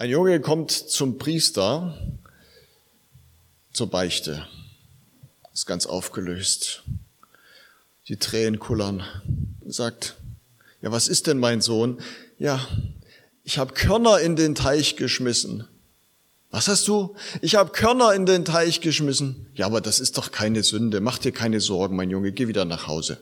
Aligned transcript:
Ein 0.00 0.10
Junge 0.10 0.40
kommt 0.40 0.70
zum 0.70 1.18
Priester 1.18 1.92
zur 3.72 3.90
Beichte, 3.90 4.46
ist 5.52 5.66
ganz 5.66 5.86
aufgelöst. 5.86 6.84
Die 8.06 8.16
Tränen 8.16 8.60
kullern, 8.60 9.02
sagt, 9.66 10.14
ja, 10.82 10.92
was 10.92 11.08
ist 11.08 11.26
denn 11.26 11.38
mein 11.38 11.60
Sohn? 11.60 12.00
Ja, 12.38 12.64
ich 13.42 13.58
habe 13.58 13.74
Körner 13.74 14.20
in 14.20 14.36
den 14.36 14.54
Teich 14.54 14.94
geschmissen. 14.94 15.66
Was 16.52 16.68
hast 16.68 16.86
du? 16.86 17.16
Ich 17.42 17.56
habe 17.56 17.72
Körner 17.72 18.14
in 18.14 18.24
den 18.24 18.44
Teich 18.44 18.80
geschmissen. 18.80 19.48
Ja, 19.56 19.66
aber 19.66 19.80
das 19.80 19.98
ist 19.98 20.16
doch 20.16 20.30
keine 20.30 20.62
Sünde. 20.62 21.00
Mach 21.00 21.18
dir 21.18 21.32
keine 21.32 21.58
Sorgen, 21.58 21.96
mein 21.96 22.10
Junge, 22.10 22.30
geh 22.30 22.46
wieder 22.46 22.64
nach 22.64 22.86
Hause. 22.86 23.18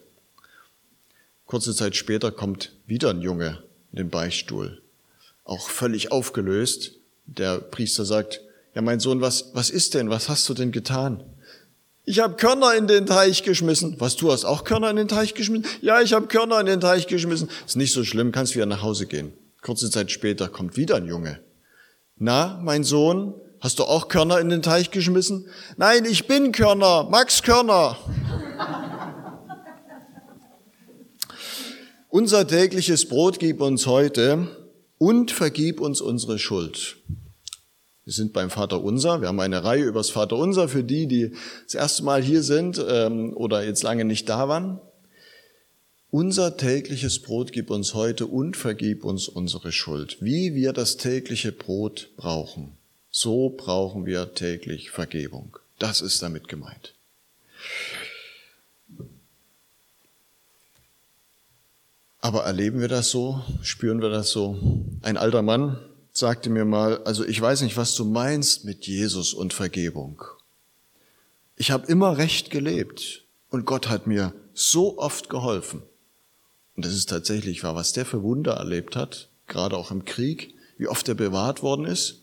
Kurze 1.47 1.75
Zeit 1.75 1.97
später 1.97 2.33
kommt 2.33 2.73
wieder 2.87 3.09
ein 3.09 3.23
Junge 3.23 3.63
in 3.93 3.97
den 3.97 4.11
Beichtstuhl 4.11 4.83
auch 5.47 5.71
völlig 5.71 6.13
aufgelöst. 6.13 6.93
Der 7.25 7.59
Priester 7.59 8.05
sagt, 8.05 8.43
ja 8.75 8.83
mein 8.83 9.01
Sohn, 9.01 9.21
was, 9.21 9.51
was 9.55 9.71
ist 9.71 9.95
denn? 9.95 10.11
Was 10.11 10.29
hast 10.29 10.49
du 10.49 10.55
denn 10.55 10.73
getan? 10.73 11.25
Ich 12.05 12.21
habe 12.21 12.37
Körner 12.37 12.75
in 12.75 12.87
den 12.87 13.07
Teich 13.07 13.43
geschmissen. 13.43 13.97
Was, 13.99 14.15
du 14.17 14.31
hast 14.31 14.45
auch 14.45 14.63
Körner 14.63 14.91
in 14.91 14.97
den 14.97 15.09
Teich 15.09 15.35
geschmissen? 15.35 15.67
Ja, 15.81 16.01
ich 16.01 16.13
habe 16.13 16.27
Körner 16.27 16.61
in 16.61 16.67
den 16.67 16.81
Teich 16.81 17.07
geschmissen. 17.07 17.49
Ist 17.67 17.77
nicht 17.77 17.93
so 17.93 18.05
schlimm, 18.05 18.31
kannst 18.31 18.55
wieder 18.55 18.67
nach 18.67 18.83
Hause 18.83 19.07
gehen. 19.07 19.33
Kurze 19.63 19.91
Zeit 19.91 20.13
später 20.13 20.49
kommt 20.49 20.77
wieder 20.77 20.97
ein 20.97 21.07
Junge. 21.07 21.41
Na, 22.17 22.61
mein 22.63 22.85
Sohn, 22.85 23.35
hast 23.61 23.81
du 23.81 23.85
auch 23.85 24.07
Körner 24.09 24.39
in 24.39 24.49
den 24.49 24.63
Teich 24.63 24.93
geschmissen? 24.93 25.49
Nein, 25.77 26.05
ich 26.05 26.29
bin 26.29 26.53
Körner, 26.53 27.09
Max 27.11 27.43
Körner. 27.43 27.99
Unser 32.09 32.47
tägliches 32.47 33.09
Brot 33.09 33.41
gib 33.41 33.61
uns 33.61 33.87
heute 33.87 34.49
und 34.99 35.31
vergib 35.31 35.81
uns 35.81 36.01
unsere 36.01 36.39
Schuld. 36.39 36.97
Wir 38.05 38.13
sind 38.13 38.33
beim 38.33 38.51
Vater 38.51 38.83
Unser. 38.83 39.21
Wir 39.21 39.29
haben 39.29 39.41
eine 39.41 39.65
Reihe 39.65 39.85
übers 39.85 40.11
Vater 40.11 40.37
Unser 40.37 40.69
für 40.69 40.85
die, 40.85 41.07
die 41.09 41.33
das 41.65 41.75
erste 41.75 42.05
Mal 42.05 42.23
hier 42.23 42.43
sind 42.43 42.81
ähm, 42.89 43.37
oder 43.37 43.65
jetzt 43.65 43.83
lange 43.83 44.05
nicht 44.05 44.29
da 44.29 44.49
waren. 44.49 44.81
Unser 46.11 46.57
tägliches 46.57 47.21
Brot 47.21 47.51
gib 47.53 47.69
uns 47.69 47.95
heute 47.95 48.27
und 48.27 48.57
vergib 48.57 49.05
uns 49.05 49.29
unsere 49.29 49.73
Schuld. 49.73 50.19
Wie 50.21 50.55
wir 50.55 50.73
das 50.73 50.97
tägliche 50.97 51.51
Brot 51.51 52.11
brauchen, 52.17 52.77
so 53.11 53.51
brauchen 53.51 54.07
wir 54.07 54.35
täglich 54.35 54.91
Vergebung. 54.91 55.59
Das 55.81 56.01
ist 56.01 56.23
damit 56.23 56.47
gemeint. 56.47 56.95
Aber 62.27 62.43
erleben 62.43 62.81
wir 62.81 62.89
das 62.89 63.11
so? 63.11 63.41
Spüren 63.63 64.03
wir 64.03 64.11
das 64.11 64.31
so? 64.31 64.59
Ein 65.03 65.17
alter 65.17 65.43
Mann 65.43 65.79
sagte 66.11 66.51
mir 66.51 66.65
mal, 66.65 67.01
also 67.05 67.25
ich 67.25 67.41
weiß 67.41 67.61
nicht, 67.61 67.77
was 67.77 67.95
du 67.95 68.05
meinst 68.05 68.65
mit 68.65 68.85
Jesus 68.85 69.33
und 69.33 69.55
Vergebung. 69.55 70.21
Ich 71.55 71.71
habe 71.71 71.87
immer 71.87 72.19
recht 72.19 72.51
gelebt 72.51 73.23
und 73.49 73.65
Gott 73.65 73.89
hat 73.89 74.09
mir 74.09 74.33
so 74.55 74.99
oft 74.99 75.31
geholfen. 75.31 75.85
Und 76.75 76.85
das 76.85 76.95
ist 76.95 77.09
tatsächlich 77.09 77.63
wahr, 77.63 77.77
was 77.77 77.93
der 77.93 78.05
für 78.05 78.25
Wunder 78.25 78.55
erlebt 78.55 78.97
hat, 78.97 79.29
gerade 79.47 79.77
auch 79.77 79.93
im 79.93 80.05
Krieg, 80.05 80.53
wie 80.79 80.89
oft 80.89 81.09
er 81.09 81.15
bewahrt 81.15 81.63
worden 81.63 81.85
ist. 81.85 82.23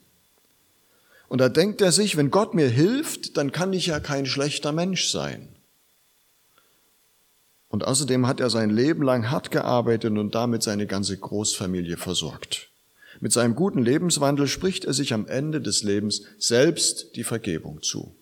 Und 1.29 1.37
da 1.37 1.47
denkt 1.47 1.79
er 1.79 1.93
sich, 1.93 2.17
wenn 2.17 2.29
Gott 2.29 2.53
mir 2.53 2.67
hilft, 2.67 3.37
dann 3.37 3.53
kann 3.53 3.71
ich 3.71 3.85
ja 3.85 4.01
kein 4.01 4.25
schlechter 4.25 4.73
Mensch 4.73 5.07
sein. 5.07 5.52
Und 7.73 7.85
außerdem 7.85 8.27
hat 8.27 8.39
er 8.39 8.51
sein 8.51 8.69
Leben 8.69 9.01
lang 9.01 9.31
hart 9.31 9.49
gearbeitet 9.49 10.15
und 10.15 10.35
damit 10.35 10.61
seine 10.61 10.85
ganze 10.85 11.17
Großfamilie 11.17 11.97
versorgt. 11.97 12.69
Mit 13.19 13.33
seinem 13.33 13.55
guten 13.55 13.81
Lebenswandel 13.81 14.47
spricht 14.47 14.85
er 14.85 14.93
sich 14.93 15.11
am 15.11 15.25
Ende 15.25 15.59
des 15.59 15.81
Lebens 15.81 16.21
selbst 16.37 17.15
die 17.15 17.23
Vergebung 17.23 17.81
zu. 17.81 18.15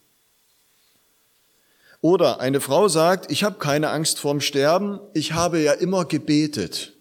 Oder 1.99 2.39
eine 2.39 2.61
Frau 2.61 2.87
sagt, 2.87 3.29
ich 3.29 3.43
habe 3.43 3.59
keine 3.59 3.89
Angst 3.89 4.19
vorm 4.19 4.39
Sterben, 4.39 5.01
ich 5.13 5.33
habe 5.33 5.59
ja 5.59 5.73
immer 5.73 6.05
gebetet. 6.05 6.93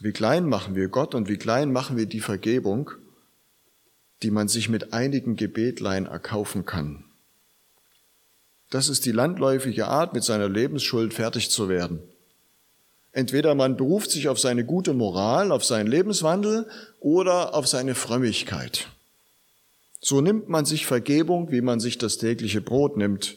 Wie 0.00 0.10
klein 0.10 0.46
machen 0.46 0.74
wir 0.74 0.88
Gott 0.88 1.14
und 1.14 1.28
wie 1.28 1.38
klein 1.38 1.70
machen 1.70 1.96
wir 1.96 2.06
die 2.06 2.18
Vergebung, 2.18 2.90
die 4.24 4.32
man 4.32 4.48
sich 4.48 4.68
mit 4.68 4.92
einigen 4.92 5.36
Gebetlein 5.36 6.06
erkaufen 6.06 6.66
kann. 6.66 7.05
Das 8.70 8.88
ist 8.88 9.06
die 9.06 9.12
landläufige 9.12 9.86
Art, 9.86 10.12
mit 10.12 10.24
seiner 10.24 10.48
Lebensschuld 10.48 11.14
fertig 11.14 11.50
zu 11.50 11.68
werden. 11.68 12.00
Entweder 13.12 13.54
man 13.54 13.76
beruft 13.76 14.10
sich 14.10 14.28
auf 14.28 14.38
seine 14.38 14.64
gute 14.64 14.92
Moral, 14.92 15.50
auf 15.50 15.64
seinen 15.64 15.86
Lebenswandel 15.86 16.68
oder 17.00 17.54
auf 17.54 17.66
seine 17.66 17.94
Frömmigkeit. 17.94 18.88
So 20.00 20.20
nimmt 20.20 20.48
man 20.48 20.66
sich 20.66 20.84
Vergebung, 20.84 21.50
wie 21.50 21.62
man 21.62 21.80
sich 21.80 21.96
das 21.98 22.18
tägliche 22.18 22.60
Brot 22.60 22.96
nimmt. 22.96 23.36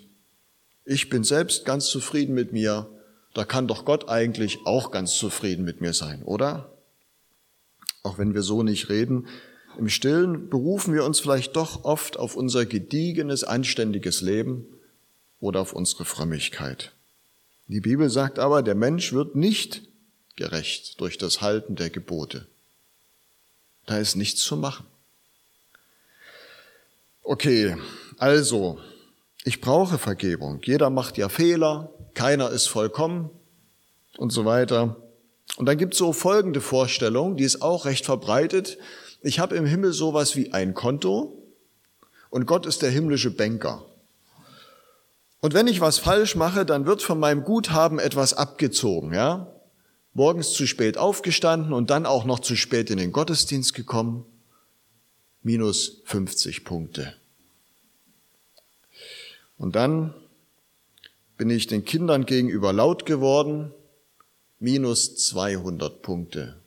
Ich 0.84 1.10
bin 1.10 1.24
selbst 1.24 1.66
ganz 1.66 1.86
zufrieden 1.86 2.34
mit 2.34 2.52
mir, 2.52 2.90
da 3.34 3.46
kann 3.46 3.68
doch 3.68 3.86
Gott 3.86 4.10
eigentlich 4.10 4.60
auch 4.66 4.92
ganz 4.92 5.16
zufrieden 5.16 5.64
mit 5.64 5.82
mir 5.82 5.94
sein, 5.94 6.24
oder? 6.24 6.74
Auch 8.04 8.18
wenn 8.18 8.34
wir 8.34 8.42
so 8.42 8.64
nicht 8.64 8.90
reden, 8.90 9.28
im 9.78 9.88
Stillen 9.88 10.50
berufen 10.50 10.94
wir 10.94 11.06
uns 11.06 11.20
vielleicht 11.20 11.56
doch 11.56 11.86
oft 11.86 12.18
auf 12.18 12.36
unser 12.36 12.66
gediegenes, 12.66 13.44
anständiges 13.44 14.22
Leben, 14.22 14.66
oder 15.40 15.62
auf 15.62 15.74
unsere 15.74 16.06
Frömmigkeit. 16.06 16.94
Die 17.68 17.82
Bibel 17.82 18.10
sagt 18.10 18.40
aber, 18.40 18.64
der 18.64 18.76
Mensch 18.76 19.14
wird 19.14 19.36
nicht 19.36 19.84
gerecht 20.36 21.00
durch 21.00 21.18
das 21.18 21.42
Halten 21.42 21.76
der 21.76 21.90
Gebote. 21.90 22.48
Da 23.86 23.98
ist 23.98 24.16
nichts 24.16 24.42
zu 24.42 24.58
machen. 24.58 24.86
Okay, 27.22 27.78
also, 28.18 28.80
ich 29.44 29.62
brauche 29.62 29.98
Vergebung. 29.98 30.62
Jeder 30.64 30.90
macht 30.90 31.18
ja 31.18 31.30
Fehler, 31.30 31.94
keiner 32.14 32.50
ist 32.50 32.68
vollkommen 32.68 33.30
und 34.18 34.32
so 34.32 34.46
weiter. 34.46 34.96
Und 35.58 35.66
dann 35.66 35.78
gibt 35.78 35.94
es 35.94 36.00
so 36.00 36.14
folgende 36.14 36.62
Vorstellung, 36.62 37.38
die 37.38 37.44
ist 37.44 37.62
auch 37.62 37.86
recht 37.86 38.06
verbreitet. 38.06 38.78
Ich 39.22 39.40
habe 39.40 39.56
im 39.56 39.66
Himmel 39.66 39.94
sowas 39.94 40.36
wie 40.36 40.54
ein 40.54 40.74
Konto 40.74 41.44
und 42.30 42.46
Gott 42.46 42.66
ist 42.66 42.82
der 42.82 42.90
himmlische 42.90 43.32
Banker. 43.32 43.86
Und 45.42 45.54
wenn 45.54 45.68
ich 45.68 45.80
was 45.80 46.00
falsch 46.00 46.36
mache, 46.36 46.66
dann 46.66 46.86
wird 46.86 47.02
von 47.02 47.20
meinem 47.20 47.44
Guthaben 47.44 48.00
etwas 48.00 48.34
abgezogen, 48.34 49.14
ja? 49.14 49.54
Morgens 50.14 50.52
zu 50.52 50.68
spät 50.68 50.98
aufgestanden 50.98 51.72
und 51.72 51.90
dann 51.90 52.06
auch 52.06 52.26
noch 52.26 52.40
zu 52.40 52.56
spät 52.56 52.90
in 52.90 52.98
den 52.98 53.12
Gottesdienst 53.12 53.74
gekommen. 53.74 54.26
Minus 55.44 56.02
50 56.06 56.66
Punkte. 56.66 57.16
Und 59.58 59.76
dann 59.76 60.14
bin 61.38 61.50
ich 61.50 61.68
den 61.68 61.86
Kindern 61.86 62.26
gegenüber 62.26 62.74
laut 62.74 63.06
geworden. 63.06 63.72
Minus 64.60 65.16
200 65.28 66.02
Punkte. 66.02 66.60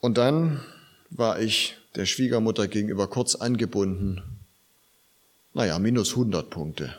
Und 0.00 0.18
dann 0.18 0.62
war 1.08 1.40
ich 1.40 1.76
der 1.94 2.04
Schwiegermutter 2.04 2.68
gegenüber 2.68 3.08
kurz 3.08 3.34
angebunden 3.34 4.33
naja, 5.54 5.78
minus 5.78 6.10
100 6.10 6.50
Punkte. 6.50 6.94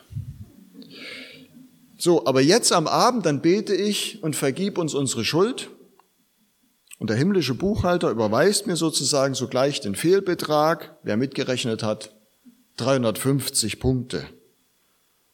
So, 1.98 2.26
aber 2.26 2.40
jetzt 2.40 2.72
am 2.72 2.86
Abend, 2.86 3.24
dann 3.24 3.40
bete 3.40 3.74
ich 3.74 4.22
und 4.22 4.36
vergib 4.36 4.78
uns 4.78 4.94
unsere 4.94 5.24
Schuld. 5.24 5.70
Und 6.98 7.10
der 7.10 7.16
himmlische 7.16 7.54
Buchhalter 7.54 8.10
überweist 8.10 8.66
mir 8.66 8.76
sozusagen 8.76 9.34
sogleich 9.34 9.80
den 9.80 9.94
Fehlbetrag, 9.94 10.96
wer 11.02 11.16
mitgerechnet 11.16 11.82
hat, 11.82 12.14
350 12.78 13.80
Punkte. 13.80 14.26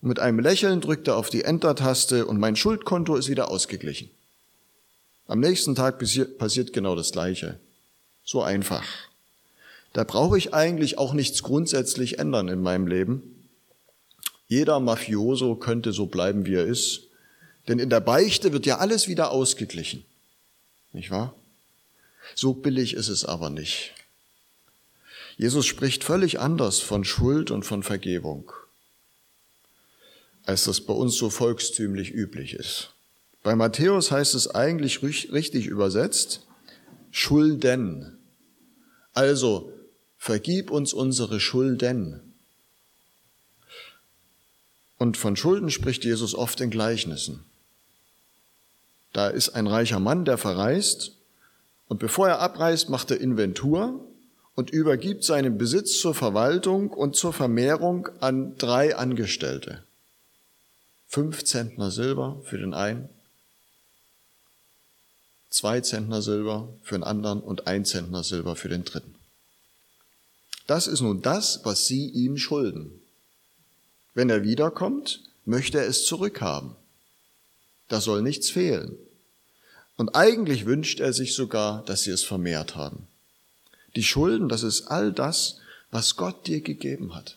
Und 0.01 0.09
mit 0.09 0.19
einem 0.19 0.41
Lächeln 0.41 0.81
drückt 0.81 1.07
er 1.07 1.17
auf 1.17 1.31
die 1.31 1.45
Enter-Taste 1.45 2.27
und 2.27 2.41
mein 2.41 2.57
Schuldkonto 2.57 3.15
ist 3.15 3.29
wieder 3.29 3.51
ausgeglichen. 3.51 4.11
Am 5.29 5.39
nächsten 5.39 5.77
Tag 5.77 5.99
passiert 6.39 6.73
genau 6.73 6.97
das 6.97 7.13
Gleiche. 7.13 7.61
So 8.25 8.43
einfach. 8.43 8.85
Da 9.93 10.05
brauche 10.05 10.39
ich 10.39 10.55
eigentlich 10.55 10.99
auch 10.99 11.13
nichts 11.13 11.43
grundsätzlich 11.43 12.19
ändern 12.19 12.49
in 12.49 12.63
meinem 12.63 12.87
Leben. 12.87 13.49
Jeder 14.49 14.81
Mafioso 14.81 15.55
könnte 15.57 15.93
so 15.93 16.07
bleiben, 16.07 16.47
wie 16.47 16.55
er 16.55 16.67
ist. 16.67 17.09
Denn 17.69 17.79
in 17.79 17.91
der 17.91 18.01
Beichte 18.01 18.53
wird 18.53 18.67
ja 18.67 18.79
alles 18.79 19.07
wieder 19.07 19.31
ausgeglichen. 19.31 20.05
Nicht 20.93 21.11
wahr? 21.11 21.35
So 22.35 22.55
billig 22.55 22.95
ist 22.95 23.09
es 23.09 23.25
aber 23.25 23.51
nicht. 23.51 23.93
Jesus 25.37 25.67
spricht 25.67 26.05
völlig 26.05 26.41
anders 26.41 26.81
von 26.81 27.05
Schuld 27.05 27.51
und 27.51 27.65
von 27.65 27.83
Vergebung, 27.83 28.53
als 30.45 30.65
das 30.65 30.81
bei 30.81 30.93
uns 30.93 31.17
so 31.17 31.31
volkstümlich 31.31 32.13
üblich 32.13 32.55
ist. 32.55 32.91
Bei 33.43 33.57
Matthäus 33.57 34.11
heißt 34.11 34.35
es 34.35 34.55
eigentlich 34.55 35.03
richtig 35.03 35.67
übersetzt, 35.67 36.47
Schulden. 37.11 38.19
Also 39.15 39.73
vergib 40.23 40.71
uns 40.71 40.93
unsere 40.93 41.41
Schulden. 41.41 42.21
Und 44.97 45.17
von 45.17 45.35
Schulden 45.35 45.69
spricht 45.69 46.05
Jesus 46.05 46.37
oft 46.37 46.61
in 46.61 46.71
Gleichnissen. 46.71 47.43
Da 49.13 49.27
ist 49.27 49.49
ein 49.49 49.67
reicher 49.67 49.99
Mann, 49.99 50.25
der 50.25 50.39
verreist 50.39 51.11
und 51.89 51.99
bevor 51.99 52.29
er 52.29 52.39
abreist, 52.39 52.89
macht 52.89 53.11
er 53.11 53.21
Inventur 53.21 54.01
und 54.55 54.71
übergibt 54.71 55.25
seinen 55.25 55.59
Besitz 55.59 55.99
zur 55.99 56.15
Verwaltung 56.15 56.91
und 56.91 57.17
zur 57.17 57.33
Vermehrung 57.33 58.09
an 58.21 58.57
drei 58.59 58.95
Angestellte. 58.95 59.83
Fünf 61.09 61.43
Zentner 61.43 61.91
Silber 61.91 62.41
für 62.45 62.59
den 62.59 62.75
einen, 62.75 63.09
zwei 65.51 65.81
Zentner 65.81 66.23
Silber 66.23 66.69
für 66.85 66.95
den 66.95 67.03
anderen 67.03 67.41
und 67.41 67.67
ein 67.67 67.85
Zentner 67.85 68.23
Silber 68.23 68.55
für 68.55 68.69
den 68.69 68.85
dritten. 68.85 69.17
Das 70.67 70.87
ist 70.87 71.01
nun 71.01 71.23
das, 71.23 71.61
was 71.65 71.87
sie 71.87 72.09
ihm 72.09 72.37
schulden. 72.37 73.01
Wenn 74.15 74.31
er 74.31 74.43
wiederkommt, 74.43 75.21
möchte 75.45 75.79
er 75.79 75.87
es 75.87 76.07
zurückhaben. 76.07 76.77
Da 77.89 78.01
soll 78.01 78.23
nichts 78.23 78.51
fehlen. 78.51 78.97
Und 79.97 80.15
eigentlich 80.15 80.67
wünscht 80.67 81.01
er 81.01 81.13
sich 81.13 81.35
sogar, 81.35 81.85
dass 81.85 82.03
sie 82.03 82.11
es 82.11 82.23
vermehrt 82.23 82.75
haben. 82.77 83.07
Die 83.97 84.03
Schulden, 84.03 84.49
das 84.49 84.63
ist 84.63 84.87
all 84.87 85.13
das, 85.13 85.59
was 85.91 86.17
Gott 86.17 86.47
dir 86.47 86.61
gegeben 86.61 87.15
hat. 87.15 87.37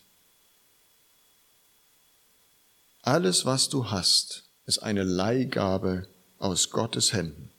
Alles, 3.01 3.45
was 3.45 3.69
du 3.69 3.91
hast, 3.91 4.43
ist 4.65 4.79
eine 4.79 5.03
Leihgabe 5.03 6.07
aus 6.39 6.69
Gottes 6.69 7.13
Händen. 7.13 7.51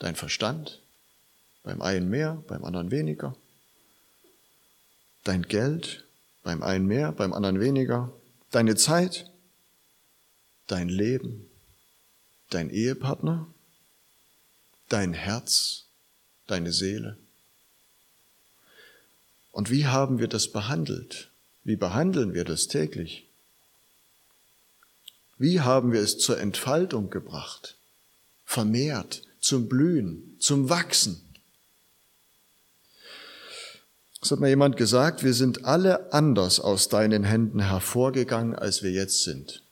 Dein 0.00 0.16
Verstand, 0.16 0.80
beim 1.62 1.80
einen 1.80 2.10
mehr, 2.10 2.42
beim 2.48 2.64
anderen 2.64 2.90
weniger. 2.90 3.36
Dein 5.24 5.42
Geld, 5.42 6.04
beim 6.42 6.62
einen 6.62 6.86
mehr, 6.86 7.12
beim 7.12 7.32
anderen 7.32 7.60
weniger. 7.60 8.12
Deine 8.50 8.76
Zeit, 8.76 9.30
dein 10.66 10.88
Leben, 10.88 11.48
dein 12.50 12.70
Ehepartner, 12.70 13.46
dein 14.88 15.12
Herz, 15.12 15.86
deine 16.46 16.72
Seele. 16.72 17.16
Und 19.52 19.70
wie 19.70 19.86
haben 19.86 20.18
wir 20.18 20.28
das 20.28 20.48
behandelt? 20.48 21.30
Wie 21.62 21.76
behandeln 21.76 22.34
wir 22.34 22.44
das 22.44 22.66
täglich? 22.66 23.28
Wie 25.38 25.60
haben 25.60 25.92
wir 25.92 26.00
es 26.00 26.18
zur 26.18 26.40
Entfaltung 26.40 27.10
gebracht? 27.10 27.76
Vermehrt, 28.44 29.22
zum 29.40 29.68
Blühen, 29.68 30.36
zum 30.40 30.68
Wachsen. 30.68 31.31
Es 34.22 34.30
hat 34.30 34.38
mir 34.38 34.48
jemand 34.48 34.76
gesagt, 34.76 35.24
wir 35.24 35.34
sind 35.34 35.64
alle 35.64 36.12
anders 36.12 36.60
aus 36.60 36.88
deinen 36.88 37.24
Händen 37.24 37.58
hervorgegangen, 37.58 38.54
als 38.54 38.84
wir 38.84 38.92
jetzt 38.92 39.24
sind. 39.24 39.64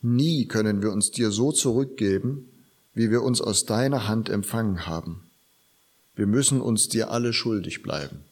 Nie 0.00 0.46
können 0.48 0.80
wir 0.80 0.90
uns 0.90 1.10
dir 1.10 1.30
so 1.30 1.52
zurückgeben, 1.52 2.48
wie 2.94 3.10
wir 3.10 3.22
uns 3.22 3.42
aus 3.42 3.66
deiner 3.66 4.08
Hand 4.08 4.30
empfangen 4.30 4.86
haben. 4.86 5.30
Wir 6.16 6.26
müssen 6.26 6.62
uns 6.62 6.88
dir 6.88 7.10
alle 7.10 7.34
schuldig 7.34 7.82
bleiben. 7.82 8.24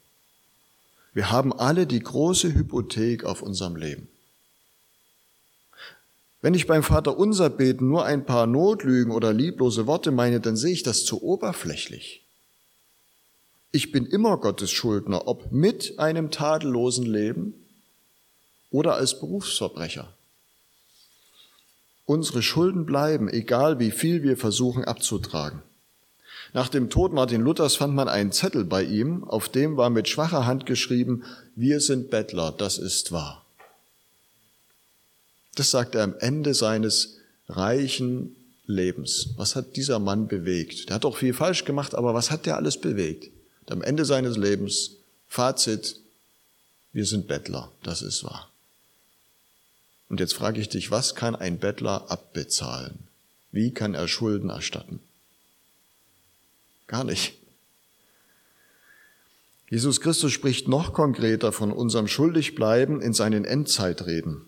Wir 1.12 1.30
haben 1.30 1.52
alle 1.52 1.86
die 1.86 2.00
große 2.00 2.54
Hypothek 2.54 3.24
auf 3.24 3.42
unserem 3.42 3.76
Leben. 3.76 4.08
Wenn 6.40 6.54
ich 6.54 6.66
beim 6.66 6.82
Vater 6.82 7.18
unser 7.18 7.50
beten 7.50 7.88
nur 7.88 8.06
ein 8.06 8.24
paar 8.24 8.46
Notlügen 8.46 9.12
oder 9.12 9.34
lieblose 9.34 9.86
Worte 9.86 10.10
meine, 10.10 10.40
dann 10.40 10.56
sehe 10.56 10.72
ich 10.72 10.82
das 10.82 11.04
zu 11.04 11.22
oberflächlich. 11.22 12.24
Ich 13.72 13.92
bin 13.92 14.06
immer 14.06 14.36
Gottes 14.38 14.70
Schuldner, 14.70 15.28
ob 15.28 15.52
mit 15.52 15.98
einem 15.98 16.30
tadellosen 16.32 17.06
Leben 17.06 17.54
oder 18.70 18.94
als 18.94 19.20
Berufsverbrecher. 19.20 20.12
Unsere 22.04 22.42
Schulden 22.42 22.84
bleiben, 22.84 23.28
egal 23.28 23.78
wie 23.78 23.92
viel 23.92 24.24
wir 24.24 24.36
versuchen 24.36 24.84
abzutragen. 24.84 25.62
Nach 26.52 26.68
dem 26.68 26.90
Tod 26.90 27.12
Martin 27.12 27.42
Luthers 27.42 27.76
fand 27.76 27.94
man 27.94 28.08
einen 28.08 28.32
Zettel 28.32 28.64
bei 28.64 28.82
ihm, 28.82 29.22
auf 29.22 29.48
dem 29.48 29.76
war 29.76 29.90
mit 29.90 30.08
schwacher 30.08 30.46
Hand 30.46 30.66
geschrieben, 30.66 31.22
wir 31.54 31.80
sind 31.80 32.10
Bettler, 32.10 32.50
das 32.50 32.78
ist 32.78 33.12
wahr. 33.12 33.44
Das 35.54 35.70
sagt 35.70 35.94
er 35.94 36.02
am 36.02 36.16
Ende 36.18 36.54
seines 36.54 37.18
reichen 37.48 38.34
Lebens. 38.66 39.30
Was 39.36 39.54
hat 39.54 39.76
dieser 39.76 40.00
Mann 40.00 40.26
bewegt? 40.26 40.88
Der 40.88 40.96
hat 40.96 41.04
doch 41.04 41.16
viel 41.16 41.34
falsch 41.34 41.64
gemacht, 41.64 41.94
aber 41.94 42.14
was 42.14 42.32
hat 42.32 42.46
der 42.46 42.56
alles 42.56 42.80
bewegt? 42.80 43.30
Am 43.70 43.82
Ende 43.82 44.04
seines 44.04 44.36
Lebens, 44.36 44.92
Fazit, 45.28 45.96
wir 46.92 47.06
sind 47.06 47.28
Bettler, 47.28 47.70
das 47.84 48.02
ist 48.02 48.24
wahr. 48.24 48.50
Und 50.08 50.18
jetzt 50.18 50.34
frage 50.34 50.60
ich 50.60 50.68
dich, 50.68 50.90
was 50.90 51.14
kann 51.14 51.36
ein 51.36 51.58
Bettler 51.58 52.10
abbezahlen? 52.10 52.98
Wie 53.52 53.72
kann 53.72 53.94
er 53.94 54.08
Schulden 54.08 54.50
erstatten? 54.50 54.98
Gar 56.88 57.04
nicht. 57.04 57.34
Jesus 59.68 60.00
Christus 60.00 60.32
spricht 60.32 60.66
noch 60.66 60.92
konkreter 60.92 61.52
von 61.52 61.70
unserem 61.70 62.08
Schuldigbleiben 62.08 63.00
in 63.00 63.12
seinen 63.12 63.44
Endzeitreden. 63.44 64.42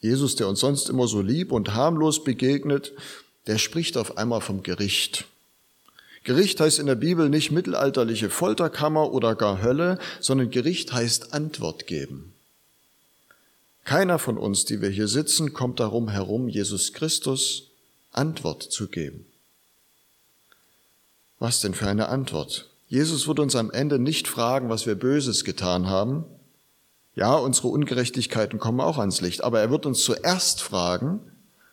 Jesus, 0.00 0.34
der 0.34 0.48
uns 0.48 0.58
sonst 0.58 0.88
immer 0.88 1.06
so 1.06 1.22
lieb 1.22 1.52
und 1.52 1.74
harmlos 1.74 2.24
begegnet, 2.24 2.92
der 3.46 3.58
spricht 3.58 3.96
auf 3.96 4.18
einmal 4.18 4.40
vom 4.40 4.64
Gericht. 4.64 5.26
Gericht 6.24 6.60
heißt 6.60 6.78
in 6.78 6.86
der 6.86 6.94
Bibel 6.94 7.28
nicht 7.28 7.50
mittelalterliche 7.50 8.30
Folterkammer 8.30 9.12
oder 9.12 9.34
gar 9.34 9.62
Hölle, 9.62 9.98
sondern 10.20 10.50
Gericht 10.50 10.92
heißt 10.92 11.34
Antwort 11.34 11.86
geben. 11.86 12.32
Keiner 13.84 14.18
von 14.18 14.38
uns, 14.38 14.64
die 14.64 14.80
wir 14.80 14.90
hier 14.90 15.08
sitzen, 15.08 15.52
kommt 15.52 15.80
darum 15.80 16.08
herum, 16.08 16.48
Jesus 16.48 16.92
Christus 16.92 17.70
Antwort 18.12 18.62
zu 18.62 18.88
geben. 18.88 19.26
Was 21.40 21.60
denn 21.60 21.74
für 21.74 21.88
eine 21.88 22.08
Antwort? 22.08 22.68
Jesus 22.86 23.26
wird 23.26 23.40
uns 23.40 23.56
am 23.56 23.70
Ende 23.70 23.98
nicht 23.98 24.28
fragen, 24.28 24.68
was 24.68 24.86
wir 24.86 24.94
Böses 24.94 25.44
getan 25.44 25.88
haben, 25.88 26.24
ja, 27.14 27.34
unsere 27.34 27.68
Ungerechtigkeiten 27.68 28.58
kommen 28.58 28.80
auch 28.80 28.98
ans 28.98 29.20
Licht, 29.20 29.44
aber 29.44 29.60
er 29.60 29.70
wird 29.70 29.84
uns 29.84 30.02
zuerst 30.02 30.62
fragen, 30.62 31.20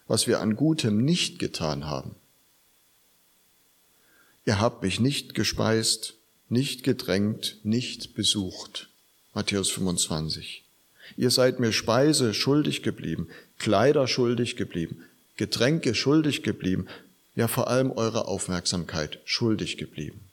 was 0.08 0.28
wir 0.28 0.42
an 0.42 0.56
Gutem 0.56 1.04
nicht 1.04 1.40
getan 1.40 1.86
haben. 1.86 2.16
Ihr 4.46 4.60
habt 4.60 4.84
mich 4.84 5.00
nicht 5.00 5.34
gespeist, 5.34 6.16
nicht 6.48 6.84
gedrängt, 6.84 7.58
nicht 7.64 8.16
besucht. 8.16 8.90
Matthäus 9.34 9.70
25. 9.70 10.64
Ihr 11.18 11.32
seid 11.32 11.60
mir 11.60 11.72
Speise 11.72 12.34
schuldig 12.34 12.84
geblieben, 12.84 13.28
Kleider 13.58 14.08
schuldig 14.08 14.56
geblieben, 14.56 15.04
Getränke 15.38 15.94
schuldig 15.94 16.44
geblieben, 16.44 16.88
ja 17.36 17.48
vor 17.48 17.68
allem 17.68 17.92
eure 17.92 18.28
Aufmerksamkeit 18.28 19.20
schuldig 19.26 19.78
geblieben. 19.78 20.29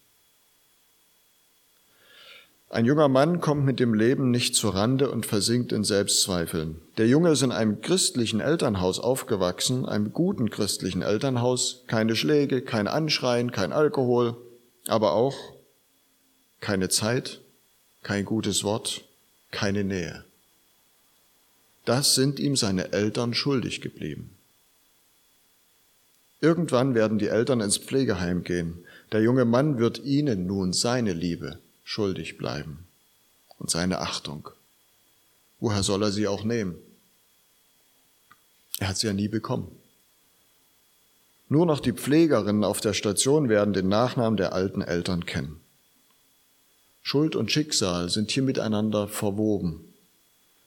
Ein 2.69 2.85
junger 2.85 3.09
Mann 3.09 3.41
kommt 3.41 3.65
mit 3.65 3.79
dem 3.79 3.95
Leben 3.95 4.33
nicht 4.33 4.57
zur 4.57 4.75
Rande 4.75 5.11
und 5.11 5.25
versinkt 5.25 5.71
in 5.71 5.85
Selbstzweifeln. 5.85 6.81
Der 6.99 7.07
Junge 7.07 7.31
ist 7.31 7.43
in 7.43 7.53
einem 7.53 7.81
christlichen 7.81 8.41
Elternhaus 8.41 8.99
aufgewachsen, 8.99 9.87
einem 9.87 10.13
guten 10.13 10.51
christlichen 10.51 11.03
Elternhaus, 11.03 11.85
keine 11.87 12.17
Schläge, 12.17 12.63
kein 12.63 12.89
Anschreien, 12.89 13.53
kein 13.53 13.73
Alkohol, 13.73 14.37
aber 14.89 15.13
auch 15.13 15.37
keine 16.61 16.89
Zeit, 16.89 17.41
kein 18.03 18.25
gutes 18.25 18.65
Wort, 18.65 19.05
keine 19.53 19.85
Nähe. 19.85 20.25
Das 21.85 22.17
sind 22.17 22.41
ihm 22.41 22.57
seine 22.57 22.93
Eltern 22.93 23.33
schuldig 23.33 23.81
geblieben. 23.81 24.31
Irgendwann 26.41 26.97
werden 26.97 27.19
die 27.21 27.29
Eltern 27.29 27.61
ins 27.61 27.79
Pflegeheim 27.79 28.43
gehen. 28.43 28.85
Der 29.13 29.23
junge 29.23 29.45
Mann 29.45 29.79
wird 29.79 30.05
ihnen 30.05 30.49
nun 30.49 30.73
seine 30.73 31.13
Liebe 31.13 31.61
schuldig 31.87 32.37
bleiben 32.37 32.85
und 33.59 33.71
seine 33.71 34.01
Achtung. 34.01 34.51
Woher 35.61 35.85
soll 35.85 36.03
er 36.03 36.11
sie 36.11 36.27
auch 36.27 36.43
nehmen? 36.43 36.75
Er 38.81 38.89
hat 38.89 38.99
sie 38.99 39.07
ja 39.07 39.13
nie 39.13 39.29
bekommen. 39.29 39.71
Nur 41.49 41.65
noch 41.65 41.79
die 41.79 41.93
Pflegerinnen 41.93 42.65
auf 42.65 42.81
der 42.81 42.93
Station 42.93 43.49
werden 43.49 43.73
den 43.73 43.89
Nachnamen 43.89 44.37
der 44.37 44.53
alten 44.53 44.83
Eltern 44.83 45.27
kennen. 45.27 45.61
Schuld 47.03 47.37
und 47.37 47.53
Schicksal 47.53 48.11
sind 48.11 48.33
hier 48.33 48.43
miteinander 48.43 49.07
verwoben. 49.07 49.95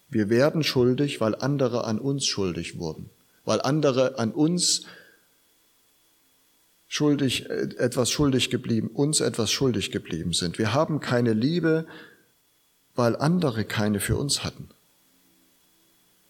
Wir 0.07 0.29
werden 0.29 0.63
schuldig, 0.63 1.19
weil 1.19 1.35
andere 1.35 1.83
an 1.83 1.99
uns 1.99 2.25
schuldig 2.25 2.79
wurden, 2.79 3.09
weil 3.43 3.59
andere 3.61 4.17
an 4.17 4.31
uns 4.31 4.85
schuldig, 6.89 7.49
äh, 7.49 7.69
etwas 7.77 8.11
schuldig 8.11 8.49
geblieben, 8.49 8.89
uns 8.89 9.21
etwas 9.21 9.51
schuldig 9.51 9.91
geblieben 9.91 10.33
sind. 10.33 10.59
Wir 10.59 10.73
haben 10.73 10.99
keine 10.99 11.31
Liebe, 11.31 11.85
weil 12.95 13.15
andere 13.15 13.63
keine 13.63 14.01
für 14.01 14.17
uns 14.17 14.43
hatten. 14.43 14.67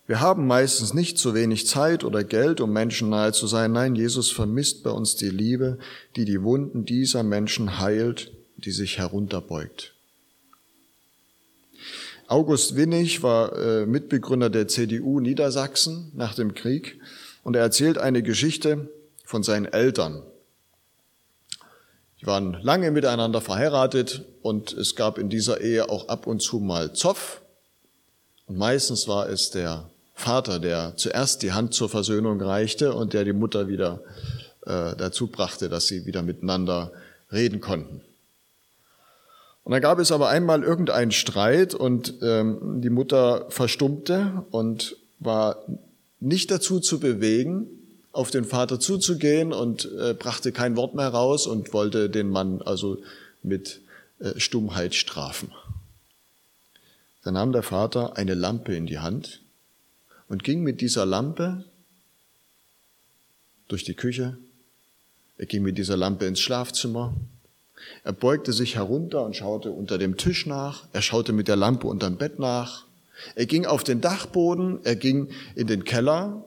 Wir 0.06 0.20
haben 0.20 0.46
meistens 0.48 0.94
nicht 0.94 1.18
zu 1.18 1.34
wenig 1.34 1.68
Zeit 1.68 2.04
oder 2.04 2.24
Geld, 2.24 2.62
um 2.62 2.74
Menschen 2.74 3.10
nahe 3.10 3.32
zu 3.32 3.48
sein. 3.48 3.72
Nein, 3.72 3.96
Jesus 3.96 4.32
vermisst 4.32 4.84
bei 4.84 4.89
uns 4.89 5.16
die 5.16 5.30
Liebe, 5.30 5.80
die 6.16 6.25
die 6.25 6.44
Wunden 6.44 6.86
dieser 6.86 7.24
Menschen 7.24 7.80
heilt, 7.80 8.32
die 8.58 8.72
sich 8.72 8.98
herunterbeugt. 8.98 9.94
August 12.28 12.75
Winnig 12.75 13.24
war 13.24 13.58
äh, 13.58 13.86
Mitbegründer 13.86 14.50
der 14.50 14.68
CDU 14.68 15.20
Niedersachsen 15.20 16.12
nach 16.16 16.36
dem 16.36 16.54
Krieg 16.54 17.00
Und 17.44 17.56
er 17.56 17.62
erzählt 17.63 17.98
eine 17.98 18.22
Geschichte 18.22 18.89
von 19.25 19.42
seinen 19.42 19.66
Eltern. 19.66 20.24
Die 22.21 22.27
waren 22.27 22.57
lange 22.61 22.91
miteinander 22.91 23.39
verheiratet 23.39 24.25
und 24.41 24.73
es 24.73 24.95
gab 24.95 25.17
in 25.17 25.29
dieser 25.29 25.61
Ehe 25.61 25.89
auch 25.89 26.09
ab 26.09 26.27
und 26.27 26.41
zu 26.41 26.59
mal 26.59 26.93
Zoff. 26.93 27.41
Und 28.45 28.57
meistens 28.57 29.07
war 29.07 29.29
es 29.29 29.51
der 29.51 29.89
Vater, 30.15 30.59
der 30.59 30.97
zuerst 30.97 31.43
die 31.43 31.53
Hand 31.53 31.73
zur 31.73 31.88
Versöhnung 31.88 32.41
reichte 32.41 32.93
und 32.93 33.13
der 33.13 33.23
die 33.23 33.33
Mutter 33.33 33.69
wieder 33.69 34.01
äh, 34.65 34.95
dazu 34.97 35.27
brachte, 35.27 35.69
dass 35.69 35.88
sie 35.88 36.05
wieder 36.05 36.21
miteinander 36.21 36.91
reden 37.31 37.61
konnten. 37.61 38.01
Und 39.63 39.71
dann 39.71 39.81
gab 39.81 39.99
es 39.99 40.11
aber 40.11 40.29
einmal 40.29 40.63
irgendeinen 40.63 41.11
Streit 41.11 41.73
und 41.73 42.15
ähm, 42.21 42.81
die 42.81 42.89
Mutter 42.89 43.45
verstummte 43.49 44.43
und 44.51 44.97
war 45.19 45.63
nicht 46.19 46.51
dazu 46.51 46.79
zu 46.79 46.99
bewegen, 46.99 47.78
auf 48.19 48.31
den 48.31 48.43
Vater 48.43 48.81
zuzugehen 48.81 49.53
und 49.53 49.89
äh, 49.97 50.13
brachte 50.13 50.51
kein 50.51 50.75
Wort 50.75 50.93
mehr 50.93 51.07
raus 51.07 51.47
und 51.47 51.71
wollte 51.71 52.09
den 52.09 52.29
Mann 52.29 52.61
also 52.61 52.97
mit 53.43 53.79
äh, 54.19 54.38
Stummheit 54.38 54.93
strafen. 54.93 55.53
Dann 57.23 57.35
nahm 57.35 57.53
der 57.53 57.63
Vater 57.63 58.17
eine 58.17 58.33
Lampe 58.33 58.75
in 58.75 58.88
die 58.88 58.99
Hand 58.99 59.39
und 60.27 60.43
ging 60.43 60.63
mit 60.63 60.81
dieser 60.81 61.05
Lampe 61.05 61.63
durch 63.69 63.85
die 63.85 63.93
Küche. 63.93 64.38
Er 65.38 65.45
ging 65.45 65.63
mit 65.63 65.77
dieser 65.77 65.95
Lampe 65.95 66.25
ins 66.25 66.41
Schlafzimmer. 66.41 67.13
Er 68.03 68.11
beugte 68.11 68.51
sich 68.51 68.75
herunter 68.75 69.23
und 69.23 69.38
schaute 69.38 69.71
unter 69.71 69.97
dem 69.97 70.17
Tisch 70.17 70.45
nach. 70.45 70.89
Er 70.91 71.01
schaute 71.01 71.31
mit 71.31 71.47
der 71.47 71.55
Lampe 71.55 71.88
unterm 71.88 72.17
Bett 72.17 72.38
nach. 72.38 72.83
Er 73.35 73.45
ging 73.45 73.65
auf 73.65 73.85
den 73.85 74.01
Dachboden. 74.01 74.79
Er 74.83 74.97
ging 74.97 75.29
in 75.55 75.67
den 75.67 75.85
Keller 75.85 76.43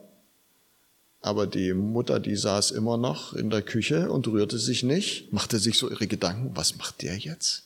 aber 1.23 1.47
die 1.47 1.73
Mutter, 1.73 2.19
die 2.19 2.35
saß 2.35 2.71
immer 2.71 2.97
noch 2.97 3.33
in 3.33 3.49
der 3.49 3.61
Küche 3.61 4.11
und 4.11 4.27
rührte 4.27 4.59
sich 4.59 4.83
nicht, 4.83 5.31
machte 5.31 5.57
sich 5.57 5.77
so 5.77 5.89
ihre 5.89 6.05
Gedanken, 6.05 6.51
was 6.53 6.77
macht 6.77 7.01
der 7.01 7.17
jetzt? 7.17 7.63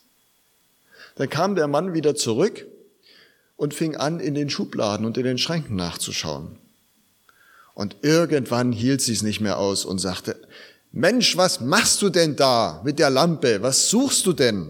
Dann 1.16 1.28
kam 1.28 1.56
der 1.56 1.68
Mann 1.68 1.96
wieder 1.96 2.14
zurück 2.14 2.68
und 3.56 3.74
fing 3.74 3.96
an, 3.96 4.20
in 4.20 4.36
den 4.36 4.52
Schubladen 4.52 5.08
und 5.08 5.18
in 5.18 5.24
den 5.24 5.40
Schränken 5.40 5.76
nachzuschauen. 5.76 6.60
Und 7.74 7.96
irgendwann 8.04 8.72
hielt 8.72 9.02
sie 9.02 9.14
es 9.14 9.24
nicht 9.24 9.42
mehr 9.42 9.58
aus 9.58 9.86
und 9.86 9.98
sagte, 9.98 10.36
Mensch, 10.92 11.36
was 11.36 11.60
machst 11.60 12.04
du 12.04 12.10
denn 12.10 12.36
da 12.36 12.82
mit 12.86 13.00
der 13.00 13.10
Lampe? 13.10 13.64
Was 13.64 13.90
suchst 13.90 14.28
du 14.28 14.34
denn? 14.34 14.70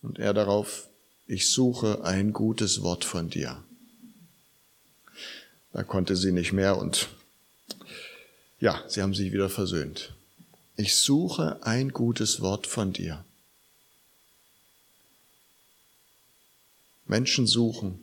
Und 0.00 0.18
er 0.18 0.32
darauf, 0.32 0.88
ich 1.26 1.50
suche 1.50 2.02
ein 2.02 2.32
gutes 2.32 2.82
Wort 2.82 3.04
von 3.04 3.28
dir. 3.28 3.62
Da 5.74 5.82
konnte 5.82 6.16
sie 6.16 6.32
nicht 6.32 6.54
mehr 6.54 6.78
und 6.78 7.08
ja, 8.60 8.82
sie 8.88 9.02
haben 9.02 9.14
sich 9.14 9.32
wieder 9.32 9.48
versöhnt. 9.48 10.14
Ich 10.76 10.96
suche 10.96 11.62
ein 11.62 11.90
gutes 11.90 12.40
Wort 12.40 12.66
von 12.66 12.92
dir. 12.92 13.24
Menschen 17.06 17.46
suchen 17.46 18.00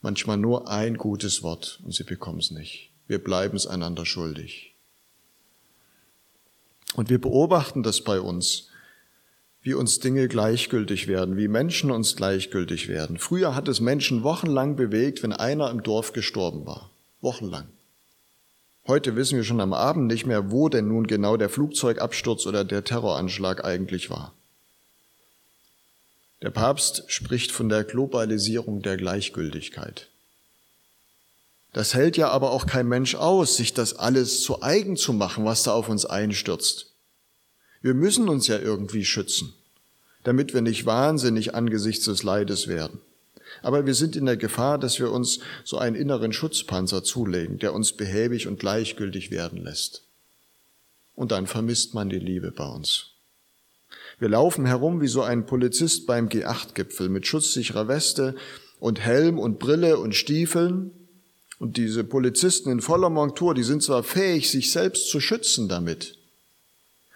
manchmal 0.00 0.36
nur 0.36 0.68
ein 0.68 0.96
gutes 0.96 1.42
Wort 1.42 1.80
und 1.84 1.94
sie 1.94 2.04
bekommen 2.04 2.40
es 2.40 2.50
nicht. 2.50 2.90
Wir 3.06 3.22
bleiben 3.22 3.56
es 3.56 3.66
einander 3.66 4.04
schuldig. 4.04 4.74
Und 6.94 7.08
wir 7.08 7.20
beobachten 7.20 7.82
das 7.82 8.02
bei 8.02 8.20
uns, 8.20 8.68
wie 9.62 9.74
uns 9.74 10.00
Dinge 10.00 10.28
gleichgültig 10.28 11.06
werden, 11.06 11.36
wie 11.36 11.48
Menschen 11.48 11.90
uns 11.90 12.16
gleichgültig 12.16 12.88
werden. 12.88 13.18
Früher 13.18 13.54
hat 13.54 13.68
es 13.68 13.80
Menschen 13.80 14.24
wochenlang 14.24 14.76
bewegt, 14.76 15.22
wenn 15.22 15.32
einer 15.32 15.70
im 15.70 15.82
Dorf 15.82 16.12
gestorben 16.12 16.66
war. 16.66 16.90
Wochenlang. 17.20 17.68
Heute 18.86 19.14
wissen 19.14 19.36
wir 19.36 19.44
schon 19.44 19.60
am 19.60 19.72
Abend 19.72 20.08
nicht 20.08 20.26
mehr, 20.26 20.50
wo 20.50 20.68
denn 20.68 20.88
nun 20.88 21.06
genau 21.06 21.36
der 21.36 21.48
Flugzeugabsturz 21.48 22.46
oder 22.46 22.64
der 22.64 22.82
Terroranschlag 22.82 23.64
eigentlich 23.64 24.10
war. 24.10 24.34
Der 26.42 26.50
Papst 26.50 27.04
spricht 27.06 27.52
von 27.52 27.68
der 27.68 27.84
Globalisierung 27.84 28.82
der 28.82 28.96
Gleichgültigkeit. 28.96 30.08
Das 31.72 31.94
hält 31.94 32.16
ja 32.16 32.28
aber 32.28 32.50
auch 32.50 32.66
kein 32.66 32.88
Mensch 32.88 33.14
aus, 33.14 33.56
sich 33.56 33.72
das 33.72 33.94
alles 33.94 34.42
zu 34.42 34.62
eigen 34.62 34.96
zu 34.96 35.12
machen, 35.12 35.44
was 35.44 35.62
da 35.62 35.72
auf 35.72 35.88
uns 35.88 36.04
einstürzt. 36.04 36.92
Wir 37.80 37.94
müssen 37.94 38.28
uns 38.28 38.48
ja 38.48 38.58
irgendwie 38.58 39.04
schützen, 39.04 39.54
damit 40.24 40.54
wir 40.54 40.60
nicht 40.60 40.84
wahnsinnig 40.84 41.54
angesichts 41.54 42.06
des 42.06 42.24
Leides 42.24 42.66
werden. 42.66 43.00
Aber 43.62 43.86
wir 43.86 43.94
sind 43.94 44.16
in 44.16 44.26
der 44.26 44.36
Gefahr, 44.36 44.78
dass 44.78 44.98
wir 44.98 45.10
uns 45.10 45.40
so 45.64 45.78
einen 45.78 45.96
inneren 45.96 46.32
Schutzpanzer 46.32 47.04
zulegen, 47.04 47.58
der 47.58 47.72
uns 47.72 47.92
behäbig 47.92 48.46
und 48.48 48.58
gleichgültig 48.58 49.30
werden 49.30 49.62
lässt. 49.62 50.02
Und 51.14 51.32
dann 51.32 51.46
vermisst 51.46 51.94
man 51.94 52.08
die 52.08 52.18
Liebe 52.18 52.50
bei 52.50 52.66
uns. 52.66 53.06
Wir 54.18 54.28
laufen 54.28 54.66
herum 54.66 55.00
wie 55.00 55.08
so 55.08 55.22
ein 55.22 55.46
Polizist 55.46 56.06
beim 56.06 56.28
G8-Gipfel 56.28 57.08
mit 57.08 57.26
schutzsicherer 57.26 57.88
Weste 57.88 58.34
und 58.80 59.00
Helm 59.00 59.38
und 59.38 59.58
Brille 59.58 59.98
und 59.98 60.14
Stiefeln. 60.14 60.90
Und 61.58 61.76
diese 61.76 62.02
Polizisten 62.02 62.70
in 62.70 62.80
voller 62.80 63.10
Montur, 63.10 63.54
die 63.54 63.62
sind 63.62 63.82
zwar 63.82 64.02
fähig, 64.02 64.50
sich 64.50 64.72
selbst 64.72 65.08
zu 65.08 65.20
schützen 65.20 65.68
damit, 65.68 66.16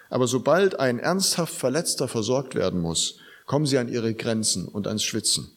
aber 0.08 0.26
sobald 0.26 0.78
ein 0.78 0.98
ernsthaft 0.98 1.54
Verletzter 1.54 2.08
versorgt 2.08 2.54
werden 2.54 2.80
muss, 2.80 3.18
kommen 3.44 3.66
sie 3.66 3.78
an 3.78 3.88
ihre 3.88 4.14
Grenzen 4.14 4.66
und 4.68 4.86
ans 4.86 5.02
Schwitzen. 5.02 5.55